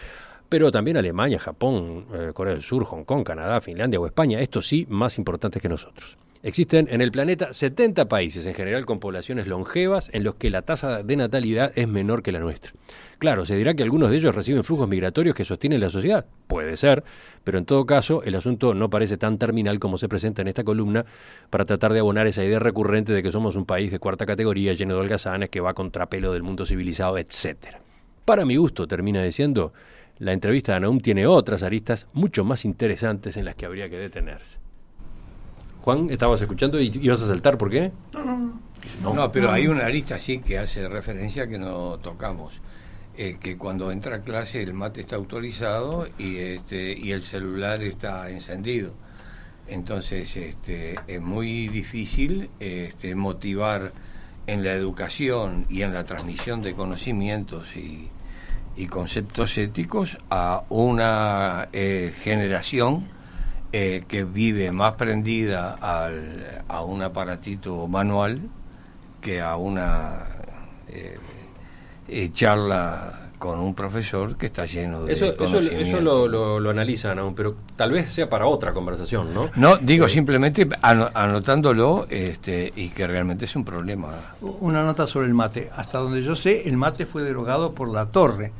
pero 0.50 0.70
también 0.72 0.96
Alemania, 0.96 1.38
Japón, 1.38 2.06
eh, 2.12 2.32
Corea 2.34 2.52
del 2.52 2.62
Sur, 2.62 2.84
Hong 2.84 3.04
Kong, 3.04 3.24
Canadá, 3.24 3.60
Finlandia 3.60 4.00
o 4.00 4.06
España, 4.06 4.40
estos 4.40 4.66
sí 4.66 4.84
más 4.90 5.16
importantes 5.16 5.62
que 5.62 5.68
nosotros. 5.68 6.18
Existen 6.42 6.88
en 6.90 7.02
el 7.02 7.12
planeta 7.12 7.52
70 7.52 8.08
países, 8.08 8.46
en 8.46 8.54
general 8.54 8.86
con 8.86 8.98
poblaciones 8.98 9.46
longevas, 9.46 10.10
en 10.12 10.24
los 10.24 10.34
que 10.34 10.50
la 10.50 10.62
tasa 10.62 11.02
de 11.02 11.16
natalidad 11.16 11.70
es 11.76 11.86
menor 11.86 12.22
que 12.22 12.32
la 12.32 12.40
nuestra. 12.40 12.72
Claro, 13.18 13.44
se 13.46 13.54
dirá 13.56 13.74
que 13.74 13.82
algunos 13.82 14.10
de 14.10 14.16
ellos 14.16 14.34
reciben 14.34 14.64
flujos 14.64 14.88
migratorios 14.88 15.36
que 15.36 15.44
sostienen 15.44 15.80
la 15.80 15.90
sociedad. 15.90 16.24
Puede 16.46 16.76
ser, 16.78 17.04
pero 17.44 17.58
en 17.58 17.66
todo 17.66 17.84
caso 17.84 18.22
el 18.24 18.34
asunto 18.34 18.74
no 18.74 18.90
parece 18.90 19.18
tan 19.18 19.38
terminal 19.38 19.78
como 19.78 19.98
se 19.98 20.08
presenta 20.08 20.42
en 20.42 20.48
esta 20.48 20.64
columna 20.64 21.04
para 21.50 21.66
tratar 21.66 21.92
de 21.92 22.00
abonar 22.00 22.26
esa 22.26 22.42
idea 22.42 22.58
recurrente 22.58 23.12
de 23.12 23.22
que 23.22 23.30
somos 23.30 23.54
un 23.54 23.66
país 23.66 23.90
de 23.92 23.98
cuarta 23.98 24.24
categoría 24.26 24.72
lleno 24.72 24.94
de 24.94 25.00
holgazanes 25.02 25.50
que 25.50 25.60
va 25.60 25.74
contra 25.74 26.08
pelo 26.08 26.32
del 26.32 26.42
mundo 26.42 26.64
civilizado, 26.64 27.18
etcétera. 27.18 27.80
para 28.24 28.46
mi 28.46 28.56
gusto, 28.56 28.86
termina 28.86 29.22
diciendo, 29.22 29.74
la 30.20 30.35
entrevista 30.35 30.72
de 30.72 30.76
Anaum 30.76 31.00
tiene 31.00 31.26
otras 31.26 31.62
aristas 31.62 32.06
mucho 32.12 32.44
más 32.44 32.66
interesantes 32.66 33.38
en 33.38 33.46
las 33.46 33.54
que 33.54 33.64
habría 33.64 33.88
que 33.88 33.96
detenerse. 33.96 34.59
Juan, 35.80 36.11
estabas 36.11 36.42
escuchando 36.42 36.78
y 36.78 36.92
ibas 37.00 37.22
a 37.22 37.26
saltar, 37.26 37.56
¿por 37.56 37.70
qué? 37.70 37.90
No, 38.12 38.24
no, 38.24 38.37
no. 39.02 39.14
No, 39.14 39.33
pero 39.33 39.50
hay 39.50 39.66
una 39.66 39.87
arista 39.87 40.18
sí 40.18 40.40
que 40.40 40.59
hace 40.59 40.87
referencia 40.88 41.48
que 41.48 41.59
no 41.59 41.98
tocamos. 42.00 42.61
Eh, 43.16 43.38
que 43.40 43.56
cuando 43.56 43.90
entra 43.90 44.16
a 44.16 44.20
clase 44.20 44.62
el 44.62 44.74
mate 44.74 45.00
está 45.00 45.16
autorizado 45.16 46.06
y, 46.18 46.37
este, 46.37 46.92
y 46.92 47.12
el 47.12 47.22
celular 47.22 47.83
está 47.83 48.28
encendido. 48.28 48.92
Entonces 49.68 50.37
este, 50.37 50.96
es 51.06 51.20
muy 51.20 51.68
difícil 51.68 52.50
este, 52.61 53.14
motivar 53.14 53.92
en 54.46 54.64
la 54.64 54.72
educación 54.72 55.64
y 55.70 55.80
en 55.80 55.94
la 55.94 56.04
transmisión 56.04 56.61
de 56.61 56.74
conocimientos 56.74 57.74
y, 57.74 58.11
conceptos 58.86 59.56
éticos 59.58 60.18
a 60.30 60.62
una 60.68 61.68
eh, 61.72 62.12
generación 62.22 63.08
eh, 63.72 64.04
que 64.08 64.24
vive 64.24 64.72
más 64.72 64.94
prendida 64.94 65.76
al, 65.80 66.62
a 66.68 66.82
un 66.82 67.02
aparatito 67.02 67.86
manual 67.86 68.40
que 69.20 69.40
a 69.40 69.56
una 69.56 70.24
eh, 70.88 72.30
charla 72.32 73.30
con 73.40 73.58
un 73.58 73.74
profesor 73.74 74.36
que 74.36 74.46
está 74.46 74.66
lleno 74.66 75.02
de 75.04 75.14
eso, 75.14 75.24
Eso, 75.24 76.00
lo, 76.00 76.70
analizan 76.70 77.18
aún, 77.18 77.34
pero 77.34 77.56
tal 77.74 77.90
vez 77.90 78.12
sea 78.12 78.28
para 78.28 78.44
otra 78.46 78.74
conversación, 78.74 79.32
¿no? 79.32 79.50
No, 79.56 79.78
digo 79.78 80.06
simplemente 80.08 80.68
anotándolo 80.82 82.06
este, 82.10 82.70
y 82.76 82.90
que 82.90 83.06
realmente 83.06 83.46
es 83.46 83.56
un 83.56 83.64
problema. 83.64 84.34
Una 84.42 84.84
nota 84.84 85.06
sobre 85.06 85.26
el 85.26 85.34
mate. 85.34 85.70
Hasta 85.74 85.98
donde 85.98 86.22
yo 86.22 86.36
sé, 86.36 86.68
el 86.68 86.76
mate 86.76 87.06
fue 87.06 87.22
derogado 87.22 87.72
por 87.72 87.88
la 87.88 88.06
torre. 88.06 88.52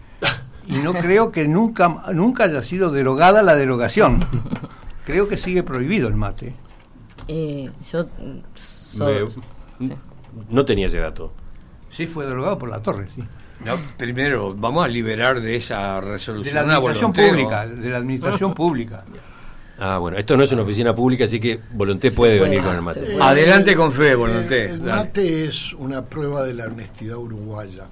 Y 0.70 0.78
no 0.78 0.92
creo 0.92 1.33
que 1.33 1.48
nunca, 1.48 2.02
nunca 2.12 2.44
haya 2.44 2.61
sido 2.61 2.90
derogada 2.92 3.42
la 3.42 3.56
derogación. 3.56 4.24
Creo 5.04 5.28
que 5.28 5.37
sigue 5.37 5.62
prohibido 5.62 6.09
el 6.09 6.14
mate. 6.14 6.54
Eh, 7.26 7.70
yo... 7.90 8.06
No 10.48 10.64
tenía 10.64 10.87
ese 10.87 10.98
dato. 10.98 11.33
Sí, 11.90 12.06
fue 12.06 12.26
derogado 12.26 12.59
por 12.59 12.68
la 12.68 12.80
torre, 12.80 13.09
sí. 13.14 13.24
No, 13.64 13.74
primero, 13.96 14.54
vamos 14.54 14.85
a 14.85 14.88
liberar 14.88 15.40
de 15.40 15.56
esa 15.56 16.00
resolución. 16.00 16.54
De 16.54 16.66
la 16.66 16.76
administración 16.76 17.12
pública, 17.12 17.66
de 17.66 17.90
la 17.90 17.96
administración 17.98 18.54
pública. 18.54 19.04
Ah, 19.78 19.98
bueno, 19.98 20.16
esto 20.18 20.37
no 20.37 20.44
es 20.44 20.52
una 20.52 20.62
oficina 20.62 20.94
pública, 20.94 21.24
así 21.24 21.40
que 21.40 21.59
Volonté 21.72 22.11
puede 22.11 22.38
venir 22.38 22.62
con 22.62 22.74
el 22.74 22.83
mate. 22.83 23.16
Adelante 23.20 23.74
con 23.74 23.92
fe, 23.92 24.14
Volonté. 24.14 24.70
el 24.70 24.83
mate 24.83 25.46
es 25.46 25.72
una 25.72 26.04
prueba 26.04 26.44
de 26.44 26.54
la 26.54 26.66
honestidad 26.66 27.16
uruguaya. 27.16 27.88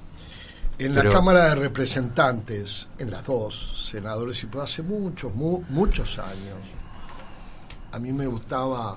En 0.81 0.95
la 0.95 1.03
Cámara 1.11 1.49
de 1.49 1.55
Representantes, 1.57 2.87
en 2.99 3.11
las 3.11 3.27
dos, 3.27 3.89
senadores, 3.91 4.41
y 4.45 4.47
por 4.47 4.63
hace 4.63 4.81
muchos, 4.81 5.35
muchos 5.35 6.21
años, 6.21 6.61
a 7.91 7.99
mí 7.99 8.13
me 8.13 8.29
gustaba 8.29 8.97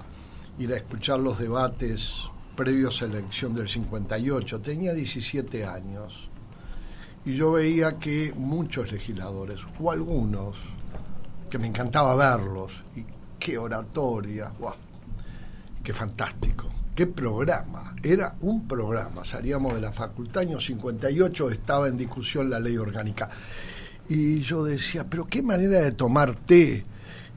ir 0.59 0.71
a 0.73 0.77
escuchar 0.77 1.19
los 1.19 1.39
debates 1.39 2.13
previos 2.55 3.01
a 3.01 3.07
la 3.07 3.17
elección 3.17 3.55
del 3.55 3.67
58. 3.67 4.61
Tenía 4.61 4.93
17 4.93 5.65
años 5.65 6.29
y 7.25 7.35
yo 7.35 7.53
veía 7.53 7.97
que 7.97 8.31
muchos 8.35 8.91
legisladores, 8.91 9.61
o 9.79 9.91
algunos, 9.91 10.57
que 11.49 11.57
me 11.57 11.65
encantaba 11.65 12.15
verlos, 12.15 12.73
y 12.95 13.03
qué 13.39 13.57
oratoria, 13.57 14.51
qué 15.83 15.93
fantástico, 15.95 16.69
qué 16.95 17.07
programa, 17.07 17.95
era 18.03 18.35
un 18.41 18.67
programa, 18.67 19.23
salíamos 19.25 19.73
de 19.73 19.81
la 19.81 19.91
facultad, 19.91 20.41
año 20.41 20.59
58 20.59 21.49
estaba 21.49 21.87
en 21.87 21.97
discusión 21.97 22.49
la 22.49 22.59
ley 22.59 22.77
orgánica, 22.77 23.29
y 24.09 24.41
yo 24.41 24.63
decía, 24.63 25.05
pero 25.09 25.25
qué 25.25 25.41
manera 25.41 25.79
de 25.79 25.91
tomar 25.93 26.35
té, 26.35 26.83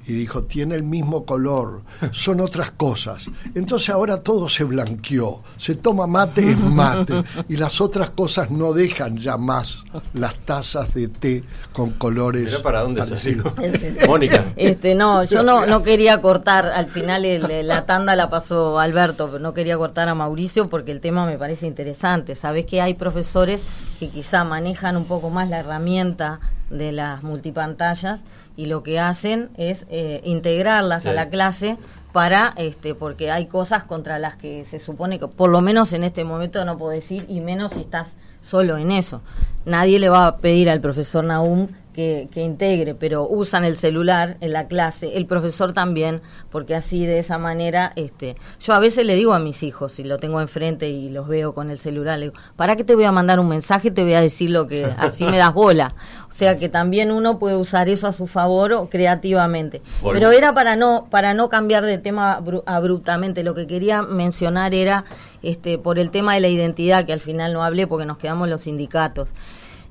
y 0.07 0.12
dijo, 0.12 0.45
tiene 0.45 0.75
el 0.75 0.83
mismo 0.83 1.25
color, 1.25 1.83
son 2.12 2.40
otras 2.40 2.73
cosas. 2.73 3.31
Entonces 3.55 3.88
ahora 3.88 4.23
todo 4.23 4.49
se 4.49 4.64
blanqueó, 4.64 5.43
se 5.57 5.77
toma 5.77 6.07
mate 6.07 6.51
en 6.51 6.75
mate 6.75 7.25
y 7.49 7.57
las 7.57 7.81
otras 7.81 8.11
cosas 8.11 8.51
no 8.51 8.73
dejan 8.73 9.17
ya 9.17 9.37
más 9.37 9.83
las 10.12 10.35
tazas 10.45 10.93
de 10.93 11.09
té 11.09 11.45
con 11.73 11.93
colores. 11.93 12.45
¿Pero 12.51 12.62
para 12.62 12.83
dónde 12.83 13.05
se 13.05 14.07
Mónica. 14.07 14.45
Este, 14.57 14.95
no, 14.95 15.25
yo 15.25 15.43
no, 15.43 15.67
no 15.67 15.83
quería 15.83 16.21
cortar, 16.21 16.67
al 16.67 16.87
final 16.87 17.25
la 17.67 17.87
tanda 17.87 18.14
la 18.14 18.29
pasó 18.29 18.79
Alberto, 18.79 19.27
pero 19.27 19.38
no 19.38 19.55
quería 19.55 19.79
cortar 19.79 20.09
a 20.09 20.14
Mauricio 20.14 20.69
porque 20.69 20.90
el 20.90 21.01
tema 21.01 21.27
me 21.27 21.38
parece 21.38 21.67
interesante. 21.67 22.35
Sabes 22.35 22.67
que 22.67 22.81
hay 22.81 22.95
profesores 22.95 23.62
que 23.99 24.11
quizá 24.11 24.45
manejan 24.45 24.97
un 24.97 25.05
poco 25.05 25.31
más 25.31 25.49
la 25.49 25.61
herramienta 25.61 26.40
de 26.71 26.93
las 26.93 27.23
multipantallas 27.23 28.25
y 28.57 28.67
lo 28.67 28.83
que 28.83 29.01
hacen 29.01 29.51
es 29.57 29.87
eh, 29.90 30.21
integrarlas 30.25 31.07
a 31.07 31.12
la 31.12 31.29
clase 31.29 31.77
para 32.12 32.55
este 32.57 32.95
porque 32.95 33.31
hay 33.31 33.47
cosas 33.47 33.85
contra 33.85 34.19
las 34.19 34.37
que 34.37 34.64
se 34.64 34.79
supone 34.79 35.19
que 35.19 35.27
por 35.27 35.51
lo 35.51 35.61
menos 35.61 35.93
en 35.93 36.05
este 36.05 36.25
momento 36.25 36.64
no 36.64 36.79
puedo 36.79 36.93
decir 36.93 37.27
y 37.29 37.40
menos 37.40 37.73
si 37.73 37.81
estás 37.81 38.17
solo 38.40 38.77
en 38.79 38.93
eso. 38.93 39.23
Nadie 39.64 39.99
le 39.99 40.09
va 40.09 40.27
a 40.27 40.37
pedir 40.37 40.71
al 40.71 40.81
profesor 40.81 41.25
Naum 41.25 41.69
que, 41.94 42.28
integre, 42.35 42.94
pero 42.94 43.26
usan 43.26 43.64
el 43.64 43.76
celular 43.76 44.37
en 44.40 44.52
la 44.52 44.66
clase, 44.66 45.16
el 45.16 45.26
profesor 45.26 45.72
también, 45.72 46.20
porque 46.50 46.74
así 46.74 47.07
de 47.07 47.18
esa 47.18 47.38
manera, 47.38 47.92
este, 47.96 48.37
yo 48.61 48.74
a 48.74 48.78
veces 48.78 49.07
le 49.07 49.14
digo 49.14 49.33
a 49.33 49.38
mis 49.38 49.62
hijos, 49.62 49.92
si 49.92 50.04
lo 50.04 50.18
tengo 50.18 50.40
enfrente 50.40 50.88
y 50.88 51.09
los 51.09 51.28
veo 51.28 51.54
con 51.54 51.70
el 51.70 51.78
celular, 51.78 52.18
le 52.18 52.26
digo, 52.26 52.38
¿para 52.57 52.76
qué 52.76 52.85
te 52.85 52.94
voy 52.94 53.04
a 53.04 53.12
mandar 53.12 53.40
un 53.40 53.48
mensaje? 53.48 53.90
Te 53.90 54.02
voy 54.02 54.14
a 54.14 54.20
decir 54.20 54.50
lo 54.50 54.66
que 54.66 54.85
así 54.98 55.24
me 55.24 55.38
das 55.38 55.54
bola. 55.54 55.94
O 56.28 56.33
sea 56.33 56.59
que 56.59 56.68
también 56.68 57.12
uno 57.12 57.38
puede 57.38 57.57
usar 57.57 57.88
eso 57.88 58.09
a 58.09 58.12
su 58.12 58.26
favor 58.26 58.72
o 58.72 58.90
creativamente. 58.90 59.80
Pero 60.02 60.33
era 60.33 60.52
para 60.52 60.74
no, 60.74 61.07
para 61.09 61.33
no 61.33 61.48
cambiar 61.48 61.85
de 61.85 61.98
tema 61.98 62.42
abruptamente. 62.66 63.44
Lo 63.44 63.54
que 63.54 63.68
quería 63.68 64.02
mencionar 64.02 64.74
era 64.74 65.04
este, 65.42 65.78
por 65.78 65.98
el 66.00 66.11
tema 66.11 66.35
de 66.35 66.40
la 66.40 66.48
identidad, 66.48 67.07
que 67.07 67.12
al 67.12 67.20
final 67.20 67.52
no 67.52 67.62
hablé 67.62 67.87
porque 67.87 68.04
nos 68.04 68.18
quedamos 68.18 68.48
los 68.48 68.62
sindicatos. 68.62 69.33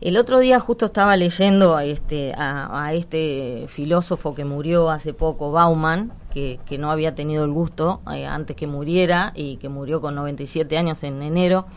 El 0.04 0.18
otro 0.18 0.40
día 0.40 0.60
justo 0.60 0.88
estaba 0.88 1.16
leyendo 1.16 1.78
a 1.78 1.86
este, 1.86 2.34
a, 2.36 2.92
este 2.94 3.68
filósofo 3.70 4.36
que 4.36 4.44
murió 4.44 4.90
hace 4.90 5.14
poco, 5.14 5.50
Bauman, 5.50 6.12
que, 6.30 6.60
no 6.78 6.92
había 6.92 7.16
tenido 7.16 7.46
el 7.46 7.52
gusto 7.52 8.02
eh, 8.14 8.26
antes 8.26 8.58
que 8.58 8.68
muriera 8.68 9.32
y 9.34 9.56
que 9.56 9.70
murió 9.70 10.02
con 10.02 10.16
97 10.16 10.78
años 10.78 11.06
en 11.06 11.22
enero, 11.22 11.68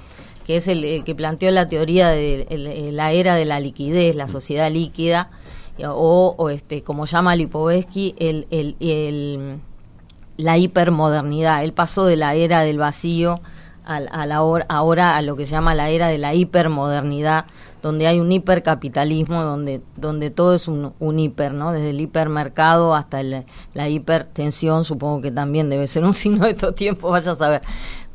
que 0.45 0.57
es 0.57 0.67
el, 0.67 1.05
que 1.05 1.15
planteó 1.15 1.53
la 1.53 1.69
teoría 1.69 2.09
de 2.09 2.91
la 2.93 3.13
era 3.13 3.37
de 3.37 3.45
la 3.45 3.61
liquidez, 3.61 4.17
la 4.17 4.27
sociedad 4.27 4.73
líquida, 4.73 5.31
o, 5.85 6.51
este, 6.51 6.83
como 6.83 7.07
llama 7.07 7.37
Lipovetsky, 7.37 8.17
el, 8.19 8.49
el, 8.51 9.61
la 10.37 10.59
hipermodernidad. 10.59 11.63
Él 11.63 11.73
pasó 11.73 12.05
de 12.05 12.17
la 12.17 12.35
era 12.35 12.63
del 12.63 12.79
vacío 12.79 13.41
a, 13.85 14.27
la 14.27 14.37
ahora 14.69 15.17
a 15.17 15.23
lo 15.23 15.37
que 15.37 15.47
se 15.47 15.53
llama 15.53 15.77
la 15.77 15.91
era 15.91 16.09
de 16.09 16.19
la 16.19 16.35
hipermodernidad, 16.35 17.47
donde 17.87 18.09
hay 18.09 18.19
un 18.19 18.33
hipercapitalismo, 18.33 19.45
donde, 19.45 19.81
donde 19.97 20.31
todo 20.31 20.55
es 20.55 20.67
un, 20.67 20.93
un 20.99 21.19
hiper, 21.21 21.55
¿no? 21.55 21.71
Desde 21.71 21.91
el 21.91 22.01
hipermercado 22.01 22.97
hasta 22.97 23.23
la 23.23 23.89
hipertensión, 23.89 24.85
supongo 24.85 25.21
que 25.21 25.31
también 25.31 25.71
debe 25.71 25.87
ser 25.87 26.05
un 26.05 26.15
signo 26.15 26.47
de 26.47 26.51
estos 26.51 26.75
tiempos, 26.75 27.13
vaya 27.13 27.31
a 27.31 27.37
saber. 27.37 27.63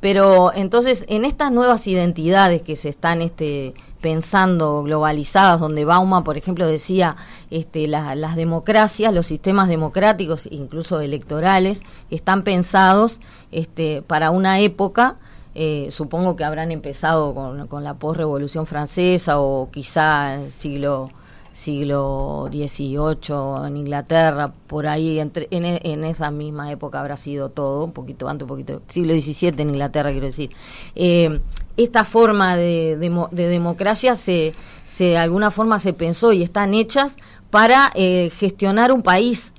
Pero 0.02 0.52
entonces, 0.54 1.06
en 1.08 1.24
estas 1.24 1.54
nuevas 1.54 1.88
identidades 1.88 2.64
que 2.64 2.76
se 2.76 2.90
están 2.90 3.22
este, 3.22 3.74
pensando 4.02 4.84
globalizadas, 4.84 5.62
donde 5.62 5.86
Bauman, 5.86 6.26
por 6.26 6.38
ejemplo, 6.38 6.68
decía 6.68 7.16
este, 7.50 7.88
las 7.88 8.36
democracias, 8.36 9.14
los 9.14 9.28
sistemas 9.28 9.70
democráticos, 9.70 10.50
incluso 10.52 11.00
electorales, 11.00 11.82
están 12.10 12.44
pensados 12.44 13.22
este, 13.52 14.02
para 14.02 14.32
una 14.32 14.60
época 14.60 15.18
eh, 15.56 15.88
supongo 15.92 16.36
que 16.36 16.44
habrán 16.44 16.72
empezado 16.72 17.34
con, 17.34 17.68
con 17.68 17.84
la 17.84 17.96
postrevolución 17.96 18.66
francesa 18.66 19.40
o 19.40 19.70
quizá 19.72 20.48
siglo 20.50 21.10
siglo 21.54 22.50
XVIII 22.52 23.68
en 23.68 23.78
Inglaterra, 23.78 24.54
por 24.68 24.88
ahí 24.88 25.20
entre, 25.20 25.48
en, 25.52 25.66
en, 25.66 26.04
esa 26.06 26.32
misma 26.32 26.72
época 26.72 27.00
habrá 27.00 27.18
sido 27.18 27.50
todo, 27.50 27.84
un 27.84 27.92
poquito 27.92 28.30
antes, 28.30 28.44
un 28.44 28.48
poquito, 28.48 28.82
siglo 28.88 29.14
XVII 29.14 29.54
en 29.58 29.70
Inglaterra 29.70 30.12
quiero 30.12 30.28
decir. 30.28 30.52
Eh, 30.96 31.40
esta 31.78 32.04
forma 32.04 32.56
de, 32.56 32.98
de, 32.98 33.48
democracia 33.48 34.16
se, 34.16 34.54
se, 34.84 35.06
de 35.06 35.18
alguna 35.18 35.52
forma 35.52 35.80
se 35.80 35.94
pensó 35.94 36.32
y 36.32 36.44
están 36.44 36.74
hechas 36.74 37.18
para 37.50 37.92
eh, 37.96 38.32
gestionar 38.38 38.92
un 38.92 39.04
país 39.04 39.54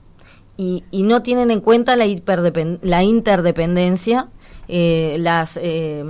y, 0.57 0.85
y, 0.91 1.03
no 1.03 1.23
tienen 1.23 1.51
en 1.51 1.61
cuenta 1.61 1.97
la, 1.97 2.07
la 2.83 3.03
interdependencia 3.03 4.29
eh, 4.75 5.17
las 5.19 5.59
eh, 5.61 6.03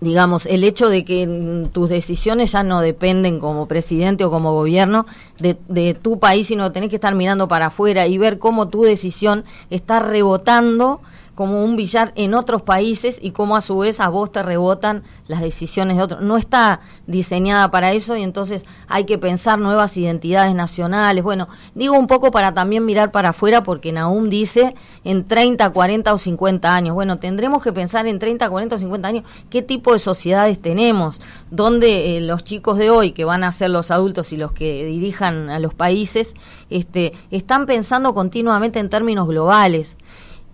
digamos, 0.00 0.46
el 0.46 0.64
hecho 0.64 0.88
de 0.88 1.04
que 1.04 1.68
tus 1.72 1.90
decisiones 1.90 2.52
ya 2.52 2.62
no 2.62 2.80
dependen 2.80 3.40
como 3.40 3.66
presidente 3.66 4.24
o 4.24 4.30
como 4.30 4.54
gobierno 4.54 5.04
de, 5.38 5.58
de, 5.68 5.92
tu 5.92 6.18
país, 6.18 6.46
sino 6.46 6.72
tenés 6.72 6.88
que 6.88 6.96
estar 6.96 7.14
mirando 7.14 7.46
para 7.48 7.66
afuera 7.66 8.06
y 8.06 8.16
ver 8.16 8.38
cómo 8.38 8.68
tu 8.68 8.84
decisión 8.84 9.44
está 9.70 10.00
rebotando 10.00 11.00
como 11.38 11.62
un 11.62 11.76
billar 11.76 12.12
en 12.16 12.34
otros 12.34 12.62
países 12.62 13.20
y 13.22 13.30
cómo 13.30 13.54
a 13.54 13.60
su 13.60 13.78
vez 13.78 14.00
a 14.00 14.08
vos 14.08 14.32
te 14.32 14.42
rebotan 14.42 15.04
las 15.28 15.40
decisiones 15.40 15.96
de 15.96 16.02
otros. 16.02 16.20
No 16.20 16.36
está 16.36 16.80
diseñada 17.06 17.70
para 17.70 17.92
eso 17.92 18.16
y 18.16 18.24
entonces 18.24 18.64
hay 18.88 19.04
que 19.04 19.18
pensar 19.18 19.56
nuevas 19.56 19.96
identidades 19.96 20.52
nacionales. 20.56 21.22
Bueno, 21.22 21.46
digo 21.76 21.96
un 21.96 22.08
poco 22.08 22.32
para 22.32 22.54
también 22.54 22.84
mirar 22.84 23.12
para 23.12 23.28
afuera 23.28 23.62
porque 23.62 23.92
Naum 23.92 24.28
dice 24.28 24.74
en 25.04 25.28
30, 25.28 25.70
40 25.70 26.12
o 26.12 26.18
50 26.18 26.74
años. 26.74 26.96
Bueno, 26.96 27.20
tendremos 27.20 27.62
que 27.62 27.72
pensar 27.72 28.08
en 28.08 28.18
30, 28.18 28.50
40 28.50 28.74
o 28.74 28.78
50 28.80 29.06
años 29.06 29.24
qué 29.48 29.62
tipo 29.62 29.92
de 29.92 30.00
sociedades 30.00 30.58
tenemos, 30.58 31.20
donde 31.52 32.16
eh, 32.16 32.20
los 32.20 32.42
chicos 32.42 32.78
de 32.78 32.90
hoy 32.90 33.12
que 33.12 33.24
van 33.24 33.44
a 33.44 33.52
ser 33.52 33.70
los 33.70 33.92
adultos 33.92 34.32
y 34.32 34.38
los 34.38 34.50
que 34.50 34.84
dirijan 34.86 35.50
a 35.50 35.60
los 35.60 35.72
países 35.72 36.34
este, 36.68 37.12
están 37.30 37.66
pensando 37.66 38.12
continuamente 38.12 38.80
en 38.80 38.90
términos 38.90 39.28
globales 39.28 39.96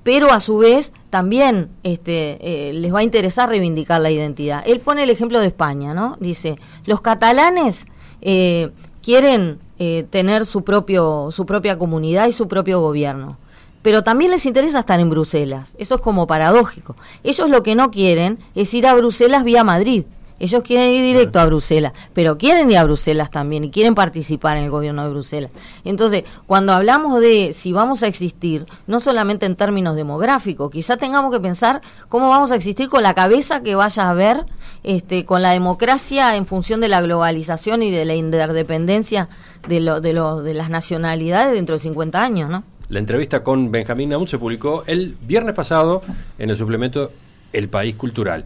pero 0.05 0.31
a 0.31 0.39
su 0.39 0.59
vez 0.59 0.93
también 1.11 1.71
este, 1.83 2.39
eh, 2.41 2.73
les 2.75 2.95
va 2.95 3.01
a 3.01 3.03
interesar 3.03 3.49
reivindicar 3.49 4.01
la 4.01 4.11
identidad. 4.11 4.63
Él 4.67 4.81
pone 4.81 5.03
el 5.03 5.11
ejemplo 5.11 5.41
de 5.41 5.49
España, 5.49 5.95
¿no? 5.95 6.17
Dice, 6.21 6.59
los 6.85 7.01
catalanes 7.01 7.87
eh, 8.21 8.71
quieren 9.03 9.59
eh, 9.79 10.07
tener 10.11 10.47
su, 10.47 10.63
propio, 10.63 11.31
su 11.33 11.47
propia 11.47 11.79
comunidad 11.79 12.29
y 12.29 12.33
su 12.33 12.47
propio 12.47 12.81
gobierno, 12.81 13.39
pero 13.83 14.05
también 14.05 14.31
les 14.31 14.47
interesa 14.47 14.81
estar 14.81 15.01
en 15.01 15.11
Bruselas. 15.11 15.75
Eso 15.79 15.97
es 15.97 16.01
como 16.03 16.27
paradójico. 16.27 16.97
Ellos 17.23 17.49
lo 17.49 17.63
que 17.63 17.75
no 17.75 17.91
quieren 17.91 18.39
es 18.55 18.73
ir 18.75 18.87
a 18.87 18.95
Bruselas 18.95 19.43
vía 19.43 19.65
Madrid. 19.65 20.05
Ellos 20.45 20.63
quieren 20.63 20.93
ir 20.93 21.03
directo 21.03 21.41
a 21.41 21.47
Bruselas, 21.47 21.95
pero 22.13 22.37
quieren 22.37 22.71
ir 22.71 22.77
a 22.77 22.85
Bruselas 22.85 23.31
también 23.31 23.65
y 23.65 23.71
quieren 23.71 23.95
participar 23.95 24.59
en 24.59 24.65
el 24.65 24.71
gobierno 24.71 25.03
de 25.05 25.09
Bruselas. 25.09 25.51
Entonces, 25.87 26.25
cuando 26.47 26.75
hablamos 26.75 27.19
de 27.23 27.55
si 27.55 27.73
vamos 27.73 28.03
a 28.03 28.09
existir, 28.09 28.67
no 28.87 29.01
solamente 29.01 29.47
en 29.47 29.57
términos 29.57 29.97
demográficos, 29.97 30.71
quizá 30.71 30.99
tengamos 30.99 31.33
que 31.33 31.41
pensar 31.41 31.81
cómo 32.11 32.29
vamos 32.29 32.53
a 32.53 32.57
existir 32.57 32.91
con 32.91 33.03
la 33.03 33.15
cabeza 33.15 33.63
que 33.63 33.75
vaya 33.75 34.05
a 34.05 34.11
haber, 34.11 34.45
este, 34.83 35.25
con 35.25 35.41
la 35.41 35.53
democracia 35.53 36.37
en 36.37 36.45
función 36.45 36.83
de 36.83 36.89
la 36.89 37.01
globalización 37.01 37.83
y 37.83 37.91
de 37.91 38.05
la 38.05 38.15
interdependencia 38.15 39.31
de, 39.67 39.81
lo, 39.81 40.03
de, 40.03 40.13
lo, 40.13 40.43
de 40.43 40.53
las 40.53 40.69
nacionalidades 40.69 41.55
dentro 41.55 41.77
de 41.77 41.79
50 41.79 42.23
años, 42.23 42.51
¿no? 42.51 42.65
La 42.91 42.99
entrevista 42.99 43.43
con 43.43 43.73
Benjamín 43.73 44.11
Naún 44.11 44.29
se 44.29 44.37
publicó 44.37 44.85
el 44.87 45.17
viernes 45.23 45.55
pasado 45.55 46.03
en 46.39 46.51
el 46.51 46.59
suplemento 46.59 47.13
El 47.51 47.69
País 47.69 47.97
Cultural. 47.97 48.45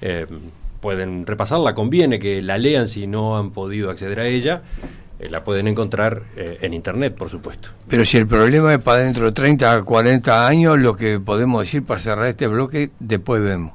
Eh, 0.00 0.28
pueden 0.80 1.26
repasarla, 1.26 1.74
conviene 1.74 2.18
que 2.18 2.42
la 2.42 2.58
lean 2.58 2.88
si 2.88 3.06
no 3.06 3.38
han 3.38 3.50
podido 3.50 3.90
acceder 3.90 4.20
a 4.20 4.26
ella. 4.26 4.62
Eh, 5.18 5.28
la 5.28 5.44
pueden 5.44 5.68
encontrar 5.68 6.22
eh, 6.36 6.58
en 6.62 6.72
internet, 6.72 7.14
por 7.16 7.28
supuesto. 7.28 7.68
Pero 7.88 8.04
si 8.04 8.16
el 8.16 8.26
problema 8.26 8.72
es 8.72 8.82
para 8.82 9.02
dentro 9.02 9.26
de 9.26 9.32
30 9.32 9.74
a 9.74 9.82
40 9.82 10.46
años, 10.46 10.78
lo 10.78 10.96
que 10.96 11.20
podemos 11.20 11.62
decir 11.62 11.84
para 11.84 12.00
cerrar 12.00 12.26
este 12.26 12.46
bloque, 12.46 12.90
después 12.98 13.42
vemos. 13.42 13.74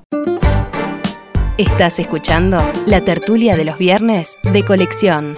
Estás 1.57 1.99
escuchando 1.99 2.61
la 2.85 3.01
tertulia 3.01 3.55
de 3.55 3.63
los 3.63 3.77
viernes 3.77 4.37
de 4.43 4.63
colección. 4.63 5.35